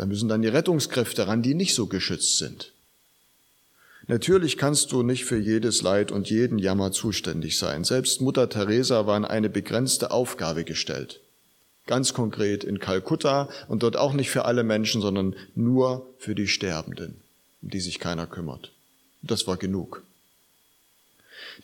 Da 0.00 0.06
müssen 0.06 0.30
dann 0.30 0.40
die 0.40 0.48
Rettungskräfte 0.48 1.26
ran, 1.26 1.42
die 1.42 1.52
nicht 1.52 1.74
so 1.74 1.86
geschützt 1.86 2.38
sind. 2.38 2.72
Natürlich 4.06 4.56
kannst 4.56 4.92
du 4.92 5.02
nicht 5.02 5.26
für 5.26 5.36
jedes 5.36 5.82
Leid 5.82 6.10
und 6.10 6.30
jeden 6.30 6.58
Jammer 6.58 6.90
zuständig 6.90 7.58
sein. 7.58 7.84
Selbst 7.84 8.22
Mutter 8.22 8.48
Teresa 8.48 9.06
war 9.06 9.18
in 9.18 9.26
eine 9.26 9.50
begrenzte 9.50 10.10
Aufgabe 10.10 10.64
gestellt. 10.64 11.20
Ganz 11.86 12.14
konkret 12.14 12.64
in 12.64 12.78
Kalkutta 12.78 13.50
und 13.68 13.82
dort 13.82 13.98
auch 13.98 14.14
nicht 14.14 14.30
für 14.30 14.46
alle 14.46 14.62
Menschen, 14.62 15.02
sondern 15.02 15.36
nur 15.54 16.06
für 16.16 16.34
die 16.34 16.48
Sterbenden, 16.48 17.20
um 17.60 17.68
die 17.68 17.80
sich 17.80 17.98
keiner 17.98 18.26
kümmert. 18.26 18.72
Das 19.20 19.46
war 19.46 19.58
genug. 19.58 20.02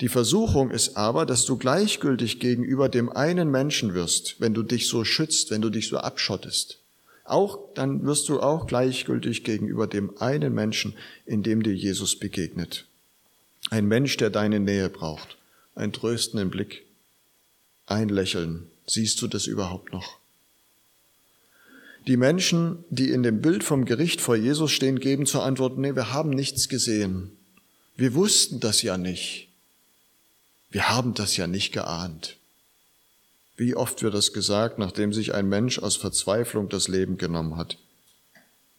Die 0.03 0.11
Versuchung 0.11 0.71
ist 0.71 0.99
aber, 0.99 1.25
dass 1.25 1.47
du 1.47 1.57
gleichgültig 1.57 2.39
gegenüber 2.39 2.91
dem 2.91 3.11
einen 3.11 3.51
Menschen 3.51 3.95
wirst, 3.95 4.39
wenn 4.43 4.53
du 4.53 4.63
dich 4.63 4.89
so 4.89 5.05
schützt, 5.05 5.51
wenn 5.51 5.63
du 5.63 5.71
dich 5.71 5.89
so 5.89 5.97
abschottest. 5.97 6.81
Auch 7.27 7.59
dann 7.75 8.05
wirst 8.05 8.29
du 8.29 8.41
auch 8.41 8.67
gleichgültig 8.67 9.45
gegenüber 9.45 9.87
dem 9.87 10.17
einen 10.19 10.55
Menschen, 10.55 10.95
in 11.25 11.43
dem 11.43 11.63
dir 11.63 11.75
Jesus 11.75 12.19
begegnet. 12.19 12.87
Ein 13.71 13.87
Mensch, 13.87 14.17
der 14.17 14.31
deine 14.31 14.61
Nähe 14.61 14.89
braucht, 14.89 15.37
einen 15.75 15.93
tröstenden 15.93 16.51
Blick, 16.51 16.85
ein 17.87 18.09
Lächeln. 18.09 18.69
Siehst 18.87 19.21
du 19.21 19.27
das 19.27 19.47
überhaupt 19.47 19.93
noch? 19.93 20.19
Die 22.07 22.17
Menschen, 22.17 22.85
die 22.91 23.11
in 23.11 23.25
dem 23.25 23.43
Bild 23.43 23.65
vom 23.65 23.85
Gericht 23.85 24.21
vor 24.21 24.37
Jesus 24.37 24.71
stehen, 24.71 25.01
geben 25.01 25.27
zur 25.27 25.43
Antwort, 25.43 25.77
nee, 25.77 25.97
wir 25.97 26.13
haben 26.13 26.31
nichts 26.31 26.69
gesehen. 26.69 27.33
Wir 27.97 28.15
wussten 28.15 28.61
das 28.61 28.83
ja 28.83 28.97
nicht. 28.97 29.49
Wir 30.71 30.89
haben 30.89 31.15
das 31.15 31.37
ja 31.37 31.49
nicht 31.49 31.73
geahnt. 31.73 32.37
Wie 33.57 33.75
oft 33.75 34.03
wird 34.03 34.15
das 34.15 34.33
gesagt, 34.33 34.79
nachdem 34.79 35.13
sich 35.13 35.35
ein 35.35 35.49
Mensch 35.49 35.79
aus 35.79 35.97
Verzweiflung 35.97 36.69
das 36.69 36.89
Leben 36.89 37.17
genommen 37.17 37.57
hat? 37.57 37.79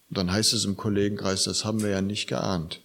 Und 0.09 0.17
dann 0.17 0.31
heißt 0.31 0.53
es 0.53 0.65
im 0.65 0.77
Kollegenkreis, 0.77 1.43
das 1.43 1.65
haben 1.65 1.81
wir 1.81 1.89
ja 1.89 2.01
nicht 2.01 2.27
geahnt. 2.27 2.81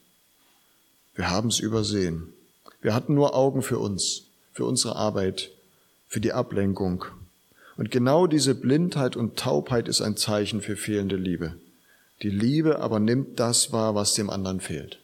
Wir 1.14 1.30
haben 1.30 1.49
es 1.49 1.58
übersehen. 1.58 2.32
Wir 2.80 2.94
hatten 2.94 3.14
nur 3.14 3.34
Augen 3.34 3.62
für 3.62 3.78
uns, 3.78 4.25
für 4.52 4.64
unsere 4.64 4.96
Arbeit, 4.96 5.50
für 6.08 6.20
die 6.20 6.32
Ablenkung. 6.32 7.04
Und 7.76 7.90
genau 7.90 8.26
diese 8.26 8.54
Blindheit 8.54 9.14
und 9.16 9.38
Taubheit 9.38 9.87
ist 9.87 10.00
ein 10.00 10.16
Zeichen 10.16 10.62
für 10.62 10.76
fehlende 10.76 11.16
Liebe. 11.16 11.54
Die 12.22 12.30
Liebe 12.30 12.80
aber 12.80 13.00
nimmt 13.00 13.38
das 13.38 13.72
wahr, 13.72 13.94
was 13.94 14.14
dem 14.14 14.30
anderen 14.30 14.61
fehlt. 14.61 14.99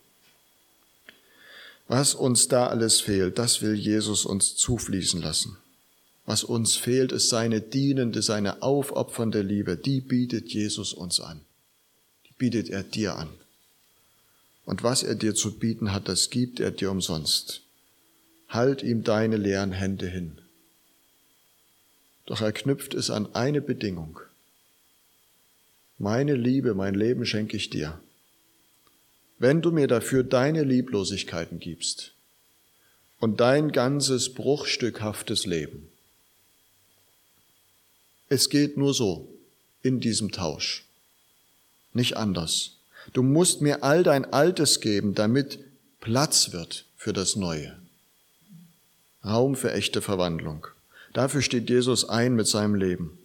Was 1.86 2.14
uns 2.14 2.48
da 2.48 2.66
alles 2.66 3.00
fehlt, 3.00 3.38
das 3.38 3.62
will 3.62 3.74
Jesus 3.74 4.24
uns 4.24 4.56
zufließen 4.56 5.20
lassen. 5.20 5.56
Was 6.28 6.44
uns 6.44 6.76
fehlt, 6.76 7.10
ist 7.12 7.30
seine 7.30 7.62
dienende, 7.62 8.20
seine 8.20 8.60
aufopfernde 8.60 9.40
Liebe. 9.40 9.78
Die 9.78 10.02
bietet 10.02 10.50
Jesus 10.50 10.92
uns 10.92 11.20
an. 11.20 11.40
Die 12.28 12.34
bietet 12.36 12.68
er 12.68 12.82
dir 12.82 13.16
an. 13.16 13.30
Und 14.66 14.82
was 14.82 15.02
er 15.02 15.14
dir 15.14 15.34
zu 15.34 15.58
bieten 15.58 15.90
hat, 15.90 16.06
das 16.06 16.28
gibt 16.28 16.60
er 16.60 16.70
dir 16.70 16.90
umsonst. 16.90 17.62
Halt 18.46 18.82
ihm 18.82 19.04
deine 19.04 19.38
leeren 19.38 19.72
Hände 19.72 20.06
hin. 20.06 20.36
Doch 22.26 22.42
er 22.42 22.52
knüpft 22.52 22.92
es 22.92 23.08
an 23.08 23.34
eine 23.34 23.62
Bedingung. 23.62 24.20
Meine 25.96 26.34
Liebe, 26.34 26.74
mein 26.74 26.92
Leben 26.94 27.24
schenke 27.24 27.56
ich 27.56 27.70
dir. 27.70 27.98
Wenn 29.38 29.62
du 29.62 29.70
mir 29.70 29.86
dafür 29.86 30.24
deine 30.24 30.62
Lieblosigkeiten 30.62 31.58
gibst 31.58 32.12
und 33.18 33.40
dein 33.40 33.72
ganzes 33.72 34.34
bruchstückhaftes 34.34 35.46
Leben, 35.46 35.88
es 38.28 38.50
geht 38.50 38.76
nur 38.76 38.94
so 38.94 39.28
in 39.82 40.00
diesem 40.00 40.32
Tausch. 40.32 40.84
Nicht 41.92 42.16
anders. 42.16 42.76
Du 43.12 43.22
musst 43.22 43.62
mir 43.62 43.82
all 43.82 44.02
dein 44.02 44.24
Altes 44.26 44.80
geben, 44.80 45.14
damit 45.14 45.58
Platz 46.00 46.52
wird 46.52 46.84
für 46.96 47.12
das 47.12 47.36
Neue. 47.36 47.76
Raum 49.24 49.56
für 49.56 49.72
echte 49.72 50.02
Verwandlung. 50.02 50.66
Dafür 51.12 51.42
steht 51.42 51.70
Jesus 51.70 52.08
ein 52.08 52.34
mit 52.34 52.46
seinem 52.46 52.74
Leben. 52.74 53.18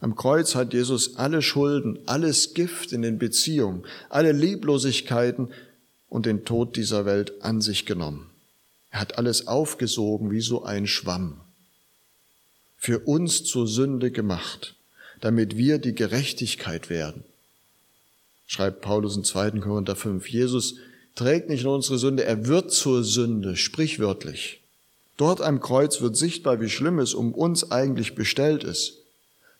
Am 0.00 0.16
Kreuz 0.16 0.54
hat 0.54 0.72
Jesus 0.72 1.16
alle 1.16 1.42
Schulden, 1.42 1.98
alles 2.06 2.54
Gift 2.54 2.92
in 2.92 3.02
den 3.02 3.18
Beziehungen, 3.18 3.84
alle 4.08 4.32
Lieblosigkeiten 4.32 5.52
und 6.08 6.24
den 6.24 6.44
Tod 6.44 6.76
dieser 6.76 7.04
Welt 7.04 7.42
an 7.42 7.60
sich 7.60 7.84
genommen. 7.84 8.30
Er 8.90 9.00
hat 9.00 9.18
alles 9.18 9.46
aufgesogen 9.46 10.30
wie 10.30 10.40
so 10.40 10.64
ein 10.64 10.86
Schwamm. 10.86 11.40
Für 12.82 13.00
uns 13.00 13.44
zur 13.44 13.68
Sünde 13.68 14.10
gemacht, 14.10 14.74
damit 15.20 15.58
wir 15.58 15.76
die 15.76 15.94
Gerechtigkeit 15.94 16.88
werden. 16.88 17.24
Schreibt 18.46 18.80
Paulus 18.80 19.16
in 19.16 19.22
2. 19.22 19.60
Korinther 19.60 19.96
5. 19.96 20.26
Jesus 20.26 20.76
trägt 21.14 21.50
nicht 21.50 21.64
nur 21.64 21.74
unsere 21.74 21.98
Sünde, 21.98 22.24
er 22.24 22.46
wird 22.46 22.72
zur 22.72 23.04
Sünde, 23.04 23.56
sprichwörtlich. 23.56 24.62
Dort 25.18 25.42
am 25.42 25.60
Kreuz 25.60 26.00
wird 26.00 26.16
sichtbar, 26.16 26.62
wie 26.62 26.70
schlimm 26.70 26.98
es 27.00 27.12
um 27.12 27.34
uns 27.34 27.70
eigentlich 27.70 28.14
bestellt 28.14 28.64
ist. 28.64 28.94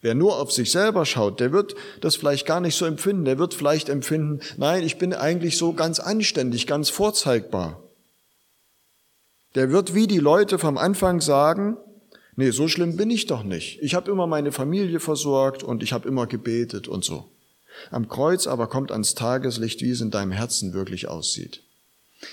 Wer 0.01 0.15
nur 0.15 0.39
auf 0.39 0.51
sich 0.51 0.71
selber 0.71 1.05
schaut, 1.05 1.41
der 1.41 1.53
wird 1.53 1.75
das 2.01 2.17
vielleicht 2.17 2.47
gar 2.47 2.61
nicht 2.61 2.75
so 2.75 2.87
empfinden. 2.87 3.27
Der 3.27 3.39
wird 3.39 3.53
vielleicht 3.53 3.91
empfinden, 3.91 4.41
nein, 4.57 4.83
ich 4.83 4.97
bin 4.97 5.13
eigentlich 5.13 5.59
so 5.59 5.75
ganz 5.75 6.01
anständig, 6.01 6.67
ganz 6.67 6.89
vorzeigbar. 6.89 7.83
Der 9.55 9.71
wird 9.71 9.95
wie 9.95 10.07
die 10.07 10.19
Leute 10.19 10.59
vom 10.59 10.79
Anfang 10.79 11.21
sagen, 11.21 11.77
nee, 12.41 12.51
so 12.51 12.69
schlimm 12.69 12.97
bin 12.97 13.11
ich 13.11 13.27
doch 13.27 13.43
nicht. 13.43 13.79
Ich 13.83 13.95
habe 13.95 14.11
immer 14.11 14.27
meine 14.27 14.51
Familie 14.51 14.99
versorgt 14.99 15.63
und 15.63 15.83
ich 15.83 15.93
habe 15.93 16.09
immer 16.09 16.27
gebetet 16.27 16.89
und 16.89 17.05
so. 17.05 17.29
Am 17.91 18.09
Kreuz 18.09 18.47
aber 18.47 18.67
kommt 18.67 18.91
ans 18.91 19.15
Tageslicht, 19.15 19.83
wie 19.83 19.91
es 19.91 20.01
in 20.01 20.11
deinem 20.11 20.33
Herzen 20.33 20.73
wirklich 20.73 21.07
aussieht. 21.07 21.63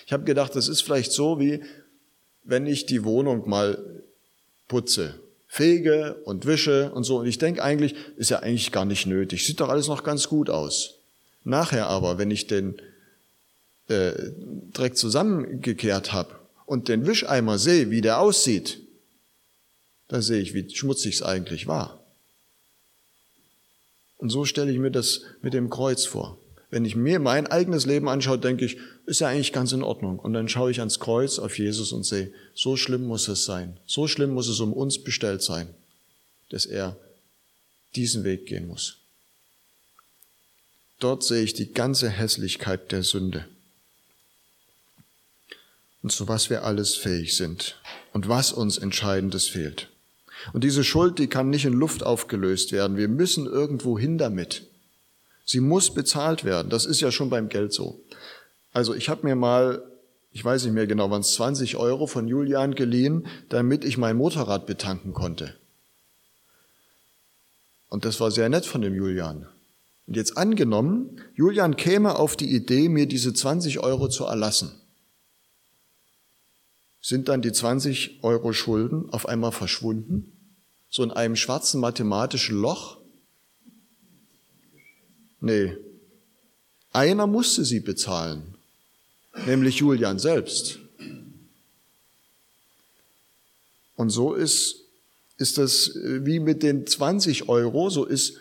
Ich 0.06 0.14
habe 0.14 0.24
gedacht, 0.24 0.56
das 0.56 0.68
ist 0.70 0.82
vielleicht 0.82 1.12
so, 1.12 1.40
wie 1.40 1.62
wenn 2.44 2.66
ich 2.66 2.86
die 2.86 3.04
Wohnung 3.04 3.48
mal 3.50 3.78
putze 4.68 5.16
fege 5.48 6.16
und 6.24 6.46
wische 6.46 6.92
und 6.92 7.04
so. 7.04 7.20
Und 7.20 7.28
ich 7.28 7.38
denke 7.38 7.64
eigentlich, 7.64 7.96
ist 8.16 8.30
ja 8.30 8.40
eigentlich 8.40 8.72
gar 8.72 8.86
nicht 8.86 9.06
nötig. 9.06 9.46
Sieht 9.46 9.60
doch 9.60 9.70
alles 9.70 9.88
noch 9.88 10.04
ganz 10.04 10.28
gut 10.28 10.50
aus. 10.50 10.96
Nachher 11.44 11.88
aber, 11.88 12.18
wenn 12.18 12.32
ich 12.32 12.48
den 12.48 12.76
äh, 13.90 14.12
Dreck 14.74 14.98
zusammengekehrt 14.98 16.14
habe 16.14 16.36
und 16.66 16.88
den 16.88 17.06
Wischeimer 17.06 17.58
sehe, 17.58 17.90
wie 17.90 18.02
der 18.02 18.20
aussieht, 18.20 18.87
dann 20.08 20.22
sehe 20.22 20.42
ich, 20.42 20.54
wie 20.54 20.70
schmutzig 20.70 21.16
es 21.16 21.24
eigentlich 21.24 21.68
war. 21.68 22.04
Und 24.18 24.30
so 24.30 24.46
stelle 24.46 24.72
ich 24.72 24.80
mir 24.80 24.92
das 24.92 25.22
mit 25.42 25.54
dem 25.54 25.70
Kreuz 25.70 26.06
vor. 26.06 26.38
Wenn 26.70 26.84
ich 26.84 26.96
mir 26.96 27.20
mein 27.20 27.48
eigenes 27.48 27.86
Leben 27.86 28.10
anschaue, 28.10 28.40
denke 28.40 28.66
ich, 28.66 28.78
ist 29.06 29.22
ja 29.22 29.28
eigentlich 29.28 29.54
ganz 29.54 29.72
in 29.72 29.84
Ordnung. 29.84 30.20
Und 30.20 30.34
dann 30.34 30.50
schaue 30.50 30.72
ich 30.72 30.80
ans 30.80 31.00
Kreuz 31.00 31.40
auf 31.40 31.58
Jesus 31.58 31.94
und 31.94 32.04
sehe, 32.04 32.34
so 32.54 32.76
schlimm 32.76 33.06
muss 33.06 33.28
es 33.28 33.46
sein. 33.46 33.80
So 33.86 34.08
schlimm 34.08 34.32
muss 34.32 34.50
es 34.50 34.60
um 34.60 34.74
uns 34.74 35.02
bestellt 35.02 35.42
sein, 35.42 35.74
dass 36.50 36.66
er 36.66 36.98
diesen 37.96 38.24
Weg 38.26 38.48
gehen 38.48 38.68
muss. 38.68 38.98
Dort 41.00 41.24
sehe 41.24 41.44
ich 41.44 41.54
die 41.54 41.72
ganze 41.72 42.10
Hässlichkeit 42.10 42.92
der 42.92 43.04
Sünde. 43.04 43.48
Und 46.02 46.12
zu 46.12 46.28
was 46.28 46.50
wir 46.50 46.64
alles 46.64 46.96
fähig 46.96 47.38
sind 47.38 47.80
und 48.14 48.28
was 48.28 48.52
uns 48.52 48.78
Entscheidendes 48.78 49.48
fehlt. 49.48 49.90
Und 50.54 50.64
diese 50.64 50.84
Schuld, 50.84 51.20
die 51.20 51.28
kann 51.28 51.50
nicht 51.50 51.66
in 51.66 51.74
Luft 51.74 52.04
aufgelöst 52.04 52.72
werden. 52.72 52.98
Wir 52.98 53.08
müssen 53.08 53.46
irgendwo 53.46 53.98
hin 53.98 54.18
damit. 54.18 54.68
Sie 55.46 55.62
muss 55.62 55.94
bezahlt 55.94 56.44
werden. 56.44 56.70
Das 56.70 56.86
ist 56.86 57.02
ja 57.02 57.12
schon 57.12 57.30
beim 57.30 57.50
Geld 57.50 57.74
so. 57.74 58.02
Also 58.74 58.94
ich 58.94 59.10
habe 59.10 59.26
mir 59.26 59.36
mal, 59.36 59.84
ich 60.32 60.44
weiß 60.44 60.66
nicht 60.66 60.74
mehr 60.74 60.88
genau, 60.88 61.10
waren 61.10 61.22
es 61.22 61.34
20 61.34 61.78
Euro 61.78 62.06
von 62.06 62.28
Julian 62.28 62.76
geliehen, 62.76 63.28
damit 63.50 63.86
ich 63.86 63.98
mein 63.98 64.18
Motorrad 64.18 64.66
betanken 64.66 65.14
konnte. 65.14 65.56
Und 67.90 68.06
das 68.06 68.20
war 68.20 68.32
sehr 68.32 68.50
nett 68.50 68.66
von 68.66 68.82
dem 68.82 68.94
Julian. 68.94 69.48
Und 70.06 70.16
jetzt 70.16 70.38
angenommen, 70.38 71.22
Julian 71.36 71.76
käme 71.76 72.18
auf 72.18 72.36
die 72.36 72.54
Idee, 72.54 72.90
mir 72.90 73.08
diese 73.08 73.34
20 73.34 73.80
Euro 73.80 74.10
zu 74.10 74.26
erlassen. 74.26 74.72
Sind 77.08 77.30
dann 77.30 77.42
die 77.42 77.54
20 77.54 78.22
Euro 78.22 78.52
Schulden 78.52 79.10
auf 79.12 79.30
einmal 79.30 79.54
verschwunden? 79.54 80.34
So 80.90 81.04
in 81.04 81.12
einem 81.12 81.38
schwarzen 81.38 81.80
mathematischen 81.80 82.60
Loch? 82.60 82.98
Nee. 85.40 85.78
Einer 86.92 87.26
musste 87.26 87.64
sie 87.64 87.80
bezahlen, 87.80 88.56
nämlich 89.46 89.78
Julian 89.78 90.20
selbst. 90.20 90.80
Und 93.96 94.10
so 94.10 94.34
ist, 94.34 94.76
ist 95.38 95.58
das 95.58 95.96
äh, 95.96 96.26
wie 96.26 96.42
mit 96.42 96.62
den 96.62 96.86
20 96.86 97.48
Euro, 97.48 97.90
so 97.90 98.04
ist 98.04 98.34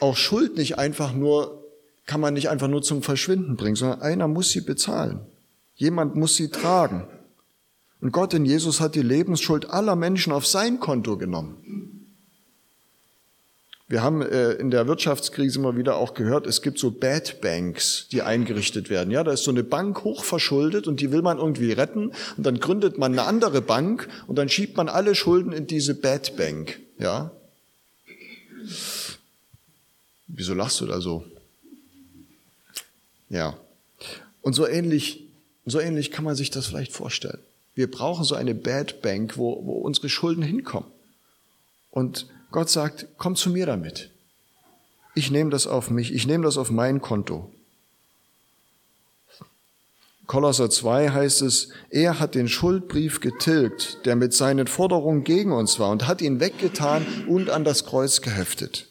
auch 0.00 0.16
Schuld 0.16 0.56
nicht 0.56 0.78
einfach 0.78 1.12
nur, 1.12 1.62
kann 2.06 2.22
man 2.22 2.32
nicht 2.32 2.48
einfach 2.48 2.68
nur 2.68 2.80
zum 2.80 3.02
Verschwinden 3.02 3.56
bringen, 3.56 3.76
sondern 3.76 4.00
einer 4.00 4.28
muss 4.28 4.48
sie 4.48 4.62
bezahlen. 4.62 5.26
Jemand 5.76 6.14
muss 6.16 6.36
sie 6.36 6.50
tragen. 6.50 7.04
Und 8.00 8.12
Gott 8.12 8.34
in 8.34 8.44
Jesus 8.44 8.80
hat 8.80 8.94
die 8.94 9.02
Lebensschuld 9.02 9.70
aller 9.70 9.96
Menschen 9.96 10.32
auf 10.32 10.46
sein 10.46 10.78
Konto 10.78 11.16
genommen. 11.16 12.04
Wir 13.86 14.02
haben 14.02 14.22
äh, 14.22 14.52
in 14.52 14.70
der 14.70 14.86
Wirtschaftskrise 14.86 15.58
immer 15.58 15.76
wieder 15.76 15.96
auch 15.96 16.14
gehört, 16.14 16.46
es 16.46 16.62
gibt 16.62 16.78
so 16.78 16.90
Bad 16.90 17.40
Banks, 17.42 18.08
die 18.10 18.22
eingerichtet 18.22 18.88
werden. 18.88 19.10
Ja, 19.10 19.22
da 19.22 19.32
ist 19.32 19.44
so 19.44 19.50
eine 19.50 19.62
Bank 19.62 20.04
hochverschuldet 20.04 20.86
und 20.86 21.00
die 21.00 21.12
will 21.12 21.20
man 21.20 21.38
irgendwie 21.38 21.72
retten 21.72 22.12
und 22.36 22.44
dann 22.44 22.60
gründet 22.60 22.96
man 22.96 23.12
eine 23.12 23.24
andere 23.24 23.60
Bank 23.60 24.08
und 24.26 24.36
dann 24.36 24.48
schiebt 24.48 24.76
man 24.76 24.88
alle 24.88 25.14
Schulden 25.14 25.52
in 25.52 25.66
diese 25.66 25.94
Bad 25.94 26.36
Bank. 26.36 26.80
Ja. 26.98 27.30
Wieso 30.28 30.54
lachst 30.54 30.80
du 30.80 30.86
da 30.86 31.00
so? 31.00 31.24
Ja. 33.28 33.56
Und 34.40 34.54
so 34.54 34.66
ähnlich, 34.66 35.23
so 35.66 35.80
ähnlich 35.80 36.10
kann 36.10 36.24
man 36.24 36.36
sich 36.36 36.50
das 36.50 36.66
vielleicht 36.66 36.92
vorstellen. 36.92 37.38
Wir 37.74 37.90
brauchen 37.90 38.24
so 38.24 38.34
eine 38.34 38.54
Bad 38.54 39.02
Bank, 39.02 39.36
wo, 39.36 39.64
wo 39.64 39.72
unsere 39.72 40.08
Schulden 40.08 40.42
hinkommen. 40.42 40.88
Und 41.90 42.26
Gott 42.50 42.70
sagt, 42.70 43.06
komm 43.18 43.34
zu 43.36 43.50
mir 43.50 43.66
damit. 43.66 44.10
Ich 45.14 45.30
nehme 45.30 45.50
das 45.50 45.66
auf 45.66 45.90
mich, 45.90 46.12
ich 46.12 46.26
nehme 46.26 46.44
das 46.44 46.56
auf 46.56 46.70
mein 46.70 47.00
Konto. 47.00 47.50
Kolosser 50.26 50.70
2 50.70 51.10
heißt 51.10 51.42
es, 51.42 51.68
er 51.90 52.18
hat 52.18 52.34
den 52.34 52.48
Schuldbrief 52.48 53.20
getilgt, 53.20 54.06
der 54.06 54.16
mit 54.16 54.32
seinen 54.32 54.66
Forderungen 54.66 55.22
gegen 55.22 55.52
uns 55.52 55.78
war 55.78 55.90
und 55.90 56.06
hat 56.06 56.22
ihn 56.22 56.40
weggetan 56.40 57.06
und 57.28 57.50
an 57.50 57.64
das 57.64 57.84
Kreuz 57.84 58.22
geheftet. 58.22 58.88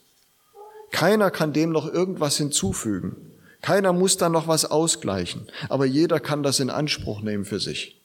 Keiner 0.92 1.32
kann 1.32 1.54
dem 1.54 1.72
noch 1.72 1.92
irgendwas 1.92 2.38
hinzufügen. 2.38 3.33
Keiner 3.64 3.94
muss 3.94 4.18
da 4.18 4.30
noch 4.30 4.48
was 4.48 4.66
ausgleichen. 4.66 5.48
Aber 5.70 5.86
jeder 5.86 6.20
kann 6.20 6.44
das 6.44 6.60
in 6.60 6.70
Anspruch 6.70 7.22
nehmen 7.22 7.46
für 7.46 7.60
sich. 7.60 8.00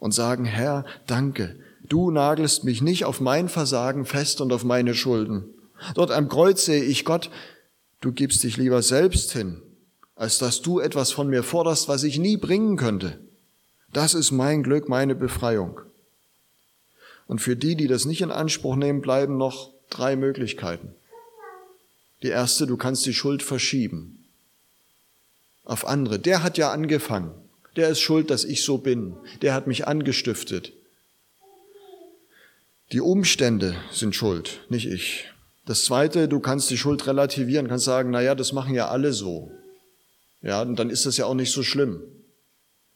Und 0.00 0.12
sagen, 0.12 0.44
Herr, 0.44 0.84
danke, 1.06 1.54
Du 1.86 2.10
nagelst 2.10 2.64
mich 2.64 2.80
nicht 2.80 3.04
auf 3.04 3.20
mein 3.20 3.48
Versagen 3.48 4.06
fest 4.06 4.40
und 4.40 4.52
auf 4.52 4.64
meine 4.64 4.94
Schulden. 4.94 5.44
Dort 5.94 6.10
am 6.10 6.28
Kreuz 6.28 6.64
sehe 6.64 6.82
ich 6.82 7.04
Gott, 7.04 7.30
du 8.00 8.12
gibst 8.12 8.42
dich 8.42 8.56
lieber 8.56 8.80
selbst 8.80 9.32
hin, 9.32 9.60
als 10.16 10.38
dass 10.38 10.62
du 10.62 10.80
etwas 10.80 11.12
von 11.12 11.28
mir 11.28 11.42
forderst, 11.42 11.88
was 11.88 12.02
ich 12.02 12.18
nie 12.18 12.38
bringen 12.38 12.76
könnte. 12.76 13.18
Das 13.92 14.14
ist 14.14 14.30
mein 14.30 14.62
Glück, 14.62 14.88
meine 14.88 15.14
Befreiung. 15.14 15.80
Und 17.26 17.40
für 17.40 17.54
die, 17.54 17.76
die 17.76 17.86
das 17.86 18.06
nicht 18.06 18.22
in 18.22 18.30
Anspruch 18.30 18.76
nehmen, 18.76 19.02
bleiben 19.02 19.36
noch 19.36 19.70
drei 19.90 20.16
Möglichkeiten. 20.16 20.94
Die 22.22 22.28
erste, 22.28 22.66
du 22.66 22.78
kannst 22.78 23.04
die 23.04 23.14
Schuld 23.14 23.42
verschieben 23.42 24.23
auf 25.64 25.86
andere. 25.86 26.18
Der 26.18 26.42
hat 26.42 26.58
ja 26.58 26.70
angefangen. 26.72 27.32
Der 27.76 27.88
ist 27.88 28.00
schuld, 28.00 28.30
dass 28.30 28.44
ich 28.44 28.62
so 28.62 28.78
bin. 28.78 29.16
Der 29.42 29.54
hat 29.54 29.66
mich 29.66 29.86
angestiftet. 29.86 30.72
Die 32.92 33.00
Umstände 33.00 33.74
sind 33.90 34.14
schuld, 34.14 34.60
nicht 34.68 34.86
ich. 34.86 35.30
Das 35.66 35.84
zweite, 35.84 36.28
du 36.28 36.40
kannst 36.40 36.70
die 36.70 36.76
Schuld 36.76 37.06
relativieren, 37.06 37.68
kannst 37.68 37.86
sagen, 37.86 38.10
na 38.10 38.20
ja, 38.20 38.34
das 38.34 38.52
machen 38.52 38.74
ja 38.74 38.88
alle 38.88 39.12
so. 39.12 39.50
Ja, 40.42 40.62
und 40.62 40.76
dann 40.76 40.90
ist 40.90 41.06
das 41.06 41.16
ja 41.16 41.24
auch 41.24 41.34
nicht 41.34 41.52
so 41.52 41.62
schlimm. 41.62 42.02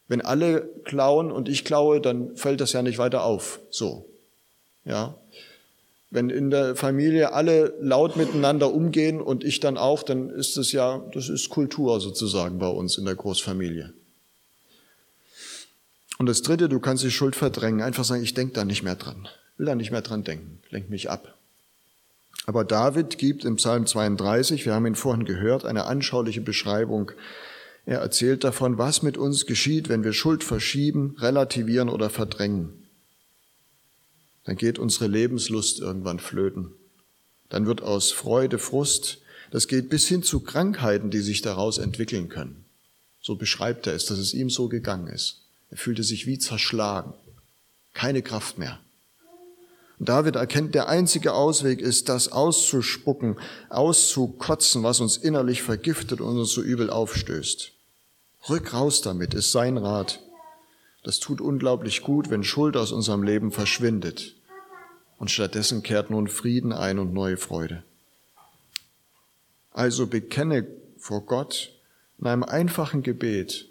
Wenn 0.06 0.20
alle 0.20 0.68
klauen 0.84 1.32
und 1.32 1.48
ich 1.48 1.64
klaue, 1.64 2.00
dann 2.00 2.36
fällt 2.36 2.60
das 2.60 2.72
ja 2.72 2.82
nicht 2.82 2.98
weiter 2.98 3.24
auf. 3.24 3.60
So. 3.70 4.08
Ja. 4.84 5.16
Wenn 6.10 6.30
in 6.30 6.50
der 6.50 6.74
Familie 6.74 7.32
alle 7.32 7.74
laut 7.80 8.16
miteinander 8.16 8.72
umgehen 8.72 9.20
und 9.20 9.44
ich 9.44 9.60
dann 9.60 9.76
auch, 9.76 10.02
dann 10.02 10.30
ist 10.30 10.56
das 10.56 10.72
ja, 10.72 11.02
das 11.12 11.28
ist 11.28 11.50
Kultur 11.50 12.00
sozusagen 12.00 12.58
bei 12.58 12.68
uns 12.68 12.96
in 12.96 13.04
der 13.04 13.14
Großfamilie. 13.14 13.92
Und 16.18 16.26
das 16.26 16.42
dritte, 16.42 16.68
du 16.68 16.80
kannst 16.80 17.04
die 17.04 17.10
Schuld 17.10 17.36
verdrängen, 17.36 17.82
einfach 17.82 18.04
sagen, 18.04 18.22
ich 18.22 18.34
denke 18.34 18.54
da 18.54 18.64
nicht 18.64 18.82
mehr 18.82 18.96
dran 18.96 19.28
will 19.58 19.66
da 19.66 19.74
nicht 19.74 19.90
mehr 19.90 20.02
dran 20.02 20.24
denken, 20.24 20.60
lenkt 20.70 20.88
mich 20.88 21.10
ab. 21.10 21.34
Aber 22.46 22.64
David 22.64 23.18
gibt 23.18 23.44
im 23.44 23.56
Psalm 23.56 23.84
32, 23.86 24.64
wir 24.64 24.72
haben 24.72 24.86
ihn 24.86 24.94
vorhin 24.94 25.24
gehört, 25.24 25.66
eine 25.66 25.84
anschauliche 25.84 26.40
Beschreibung. 26.40 27.10
Er 27.84 27.98
erzählt 27.98 28.44
davon, 28.44 28.78
was 28.78 29.02
mit 29.02 29.18
uns 29.18 29.44
geschieht, 29.44 29.88
wenn 29.88 30.04
wir 30.04 30.12
Schuld 30.12 30.44
verschieben, 30.44 31.16
relativieren 31.18 31.88
oder 31.88 32.08
verdrängen. 32.08 32.87
Dann 34.48 34.56
geht 34.56 34.78
unsere 34.78 35.08
Lebenslust 35.08 35.78
irgendwann 35.78 36.18
flöten. 36.18 36.70
Dann 37.50 37.66
wird 37.66 37.82
aus 37.82 38.12
Freude 38.12 38.58
Frust. 38.58 39.18
Das 39.50 39.68
geht 39.68 39.90
bis 39.90 40.08
hin 40.08 40.22
zu 40.22 40.40
Krankheiten, 40.40 41.10
die 41.10 41.20
sich 41.20 41.42
daraus 41.42 41.76
entwickeln 41.76 42.30
können. 42.30 42.64
So 43.20 43.36
beschreibt 43.36 43.86
er 43.86 43.92
es, 43.92 44.06
dass 44.06 44.16
es 44.16 44.32
ihm 44.32 44.48
so 44.48 44.70
gegangen 44.70 45.08
ist. 45.08 45.42
Er 45.68 45.76
fühlte 45.76 46.02
sich 46.02 46.26
wie 46.26 46.38
zerschlagen. 46.38 47.12
Keine 47.92 48.22
Kraft 48.22 48.56
mehr. 48.56 48.80
Und 49.98 50.08
David 50.08 50.36
erkennt, 50.36 50.74
der 50.74 50.88
einzige 50.88 51.34
Ausweg 51.34 51.82
ist, 51.82 52.08
das 52.08 52.32
auszuspucken, 52.32 53.36
auszukotzen, 53.68 54.82
was 54.82 55.00
uns 55.00 55.18
innerlich 55.18 55.60
vergiftet 55.60 56.22
und 56.22 56.38
uns 56.38 56.52
so 56.52 56.62
übel 56.62 56.88
aufstößt. 56.88 57.72
Rück 58.48 58.72
raus 58.72 59.02
damit, 59.02 59.34
ist 59.34 59.52
sein 59.52 59.76
Rat. 59.76 60.20
Das 61.02 61.20
tut 61.20 61.42
unglaublich 61.42 62.00
gut, 62.00 62.30
wenn 62.30 62.44
Schuld 62.44 62.78
aus 62.78 62.92
unserem 62.92 63.22
Leben 63.22 63.52
verschwindet. 63.52 64.37
Und 65.18 65.30
stattdessen 65.30 65.82
kehrt 65.82 66.10
nun 66.10 66.28
Frieden 66.28 66.72
ein 66.72 66.98
und 66.98 67.12
neue 67.12 67.36
Freude. 67.36 67.82
Also 69.72 70.06
bekenne 70.06 70.66
vor 70.98 71.26
Gott 71.26 71.72
in 72.18 72.26
einem 72.26 72.42
einfachen 72.42 73.02
Gebet, 73.02 73.68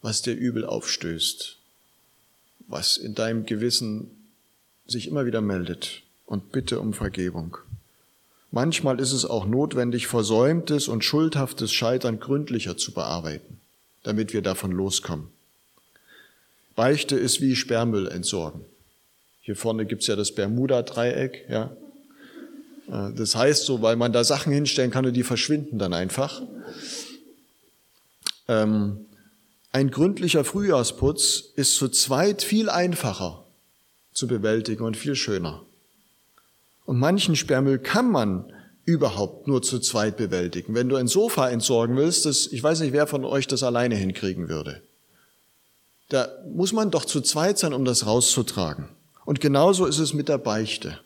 was 0.00 0.22
dir 0.22 0.34
übel 0.34 0.64
aufstößt, 0.64 1.56
was 2.68 2.96
in 2.96 3.14
deinem 3.14 3.46
Gewissen 3.46 4.10
sich 4.86 5.08
immer 5.08 5.26
wieder 5.26 5.40
meldet 5.40 6.02
und 6.26 6.52
bitte 6.52 6.80
um 6.80 6.92
Vergebung. 6.92 7.56
Manchmal 8.50 9.00
ist 9.00 9.12
es 9.12 9.24
auch 9.24 9.46
notwendig, 9.46 10.06
versäumtes 10.06 10.88
und 10.88 11.04
schuldhaftes 11.04 11.72
Scheitern 11.72 12.20
gründlicher 12.20 12.76
zu 12.76 12.92
bearbeiten, 12.92 13.60
damit 14.02 14.34
wir 14.34 14.42
davon 14.42 14.72
loskommen. 14.72 15.28
Beichte 16.76 17.16
ist 17.16 17.40
wie 17.40 17.56
Sperrmüll 17.56 18.08
entsorgen. 18.08 18.64
Hier 19.42 19.56
vorne 19.56 19.86
gibt's 19.86 20.06
ja 20.06 20.16
das 20.16 20.34
Bermuda-Dreieck, 20.34 21.46
ja. 21.48 21.76
Äh, 22.88 23.12
das 23.14 23.34
heißt 23.34 23.66
so, 23.66 23.82
weil 23.82 23.96
man 23.96 24.12
da 24.12 24.24
Sachen 24.24 24.52
hinstellen 24.52 24.90
kann 24.90 25.04
und 25.04 25.14
die 25.14 25.24
verschwinden 25.24 25.78
dann 25.78 25.92
einfach. 25.92 26.42
Ähm, 28.48 29.06
ein 29.72 29.90
gründlicher 29.90 30.44
Frühjahrsputz 30.44 31.52
ist 31.56 31.76
zu 31.76 31.88
zweit 31.88 32.42
viel 32.42 32.70
einfacher 32.70 33.44
zu 34.12 34.26
bewältigen 34.26 34.84
und 34.84 34.96
viel 34.96 35.16
schöner. 35.16 35.64
Und 36.84 36.98
manchen 36.98 37.34
Sperrmüll 37.34 37.78
kann 37.78 38.10
man 38.10 38.52
überhaupt 38.84 39.48
nur 39.48 39.62
zu 39.62 39.80
zweit 39.80 40.16
bewältigen. 40.16 40.74
Wenn 40.74 40.88
du 40.88 40.96
ein 40.96 41.08
Sofa 41.08 41.48
entsorgen 41.48 41.96
willst, 41.96 42.26
das, 42.26 42.46
ich 42.46 42.62
weiß 42.62 42.80
nicht, 42.80 42.92
wer 42.92 43.06
von 43.06 43.24
euch 43.24 43.46
das 43.46 43.62
alleine 43.62 43.94
hinkriegen 43.94 44.48
würde. 44.48 44.82
Da 46.10 46.28
muss 46.52 46.72
man 46.72 46.90
doch 46.90 47.04
zu 47.04 47.20
zweit 47.22 47.58
sein, 47.58 47.72
um 47.72 47.84
das 47.84 48.06
rauszutragen. 48.06 48.88
Und 49.24 49.40
genauso 49.40 49.86
ist 49.86 49.98
es 49.98 50.14
mit 50.14 50.28
der 50.28 50.38
Beichte. 50.38 51.00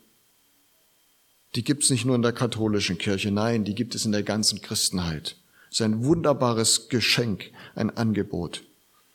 Die 1.55 1.65
gibt 1.65 1.85
es 1.85 1.91
nicht 1.91 2.05
nur 2.05 2.17
in 2.17 2.23
der 2.23 2.33
katholischen 2.33 2.99
Kirche, 2.99 3.31
nein, 3.31 3.65
die 3.65 3.75
gibt 3.75 3.95
es 3.95 4.05
in 4.05 4.13
der 4.13 4.23
ganzen 4.23 4.61
Christenheit. 4.61 5.37
Es 5.71 5.81
ist 5.81 5.83
ein 5.83 6.05
wunderbares 6.05 6.89
Geschenk, 6.89 7.51
ein 7.75 7.97
Angebot. 7.97 8.63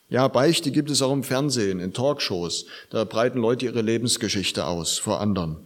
Ja, 0.10 0.28
Beichte 0.28 0.72
gibt 0.72 0.92
es 0.92 1.02
auch 1.02 1.14
im 1.14 1.24
Fernsehen, 1.24 1.80
in 1.80 1.94
Talkshows. 1.94 2.66
Da 2.90 3.06
breiten 3.06 3.40
Leute 3.40 3.66
ihre 3.66 3.82
Lebensgeschichte 3.82 4.66
aus 4.66 4.98
vor 4.98 5.22
anderen. 5.22 5.58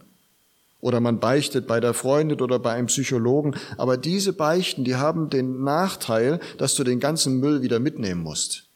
Oder 0.80 1.00
man 1.00 1.18
beichtet 1.18 1.66
bei 1.66 1.80
der 1.80 1.94
Freundin 1.94 2.40
oder 2.40 2.60
bei 2.60 2.72
einem 2.72 2.86
Psychologen. 2.86 3.56
Aber 3.76 3.96
diese 3.96 4.32
Beichten, 4.32 4.84
die 4.84 4.94
haben 4.94 5.30
den 5.30 5.64
Nachteil, 5.64 6.38
dass 6.58 6.76
du 6.76 6.84
den 6.84 7.00
ganzen 7.00 7.40
Müll 7.40 7.62
wieder 7.62 7.80
mitnehmen 7.80 8.22
musst. 8.22 8.66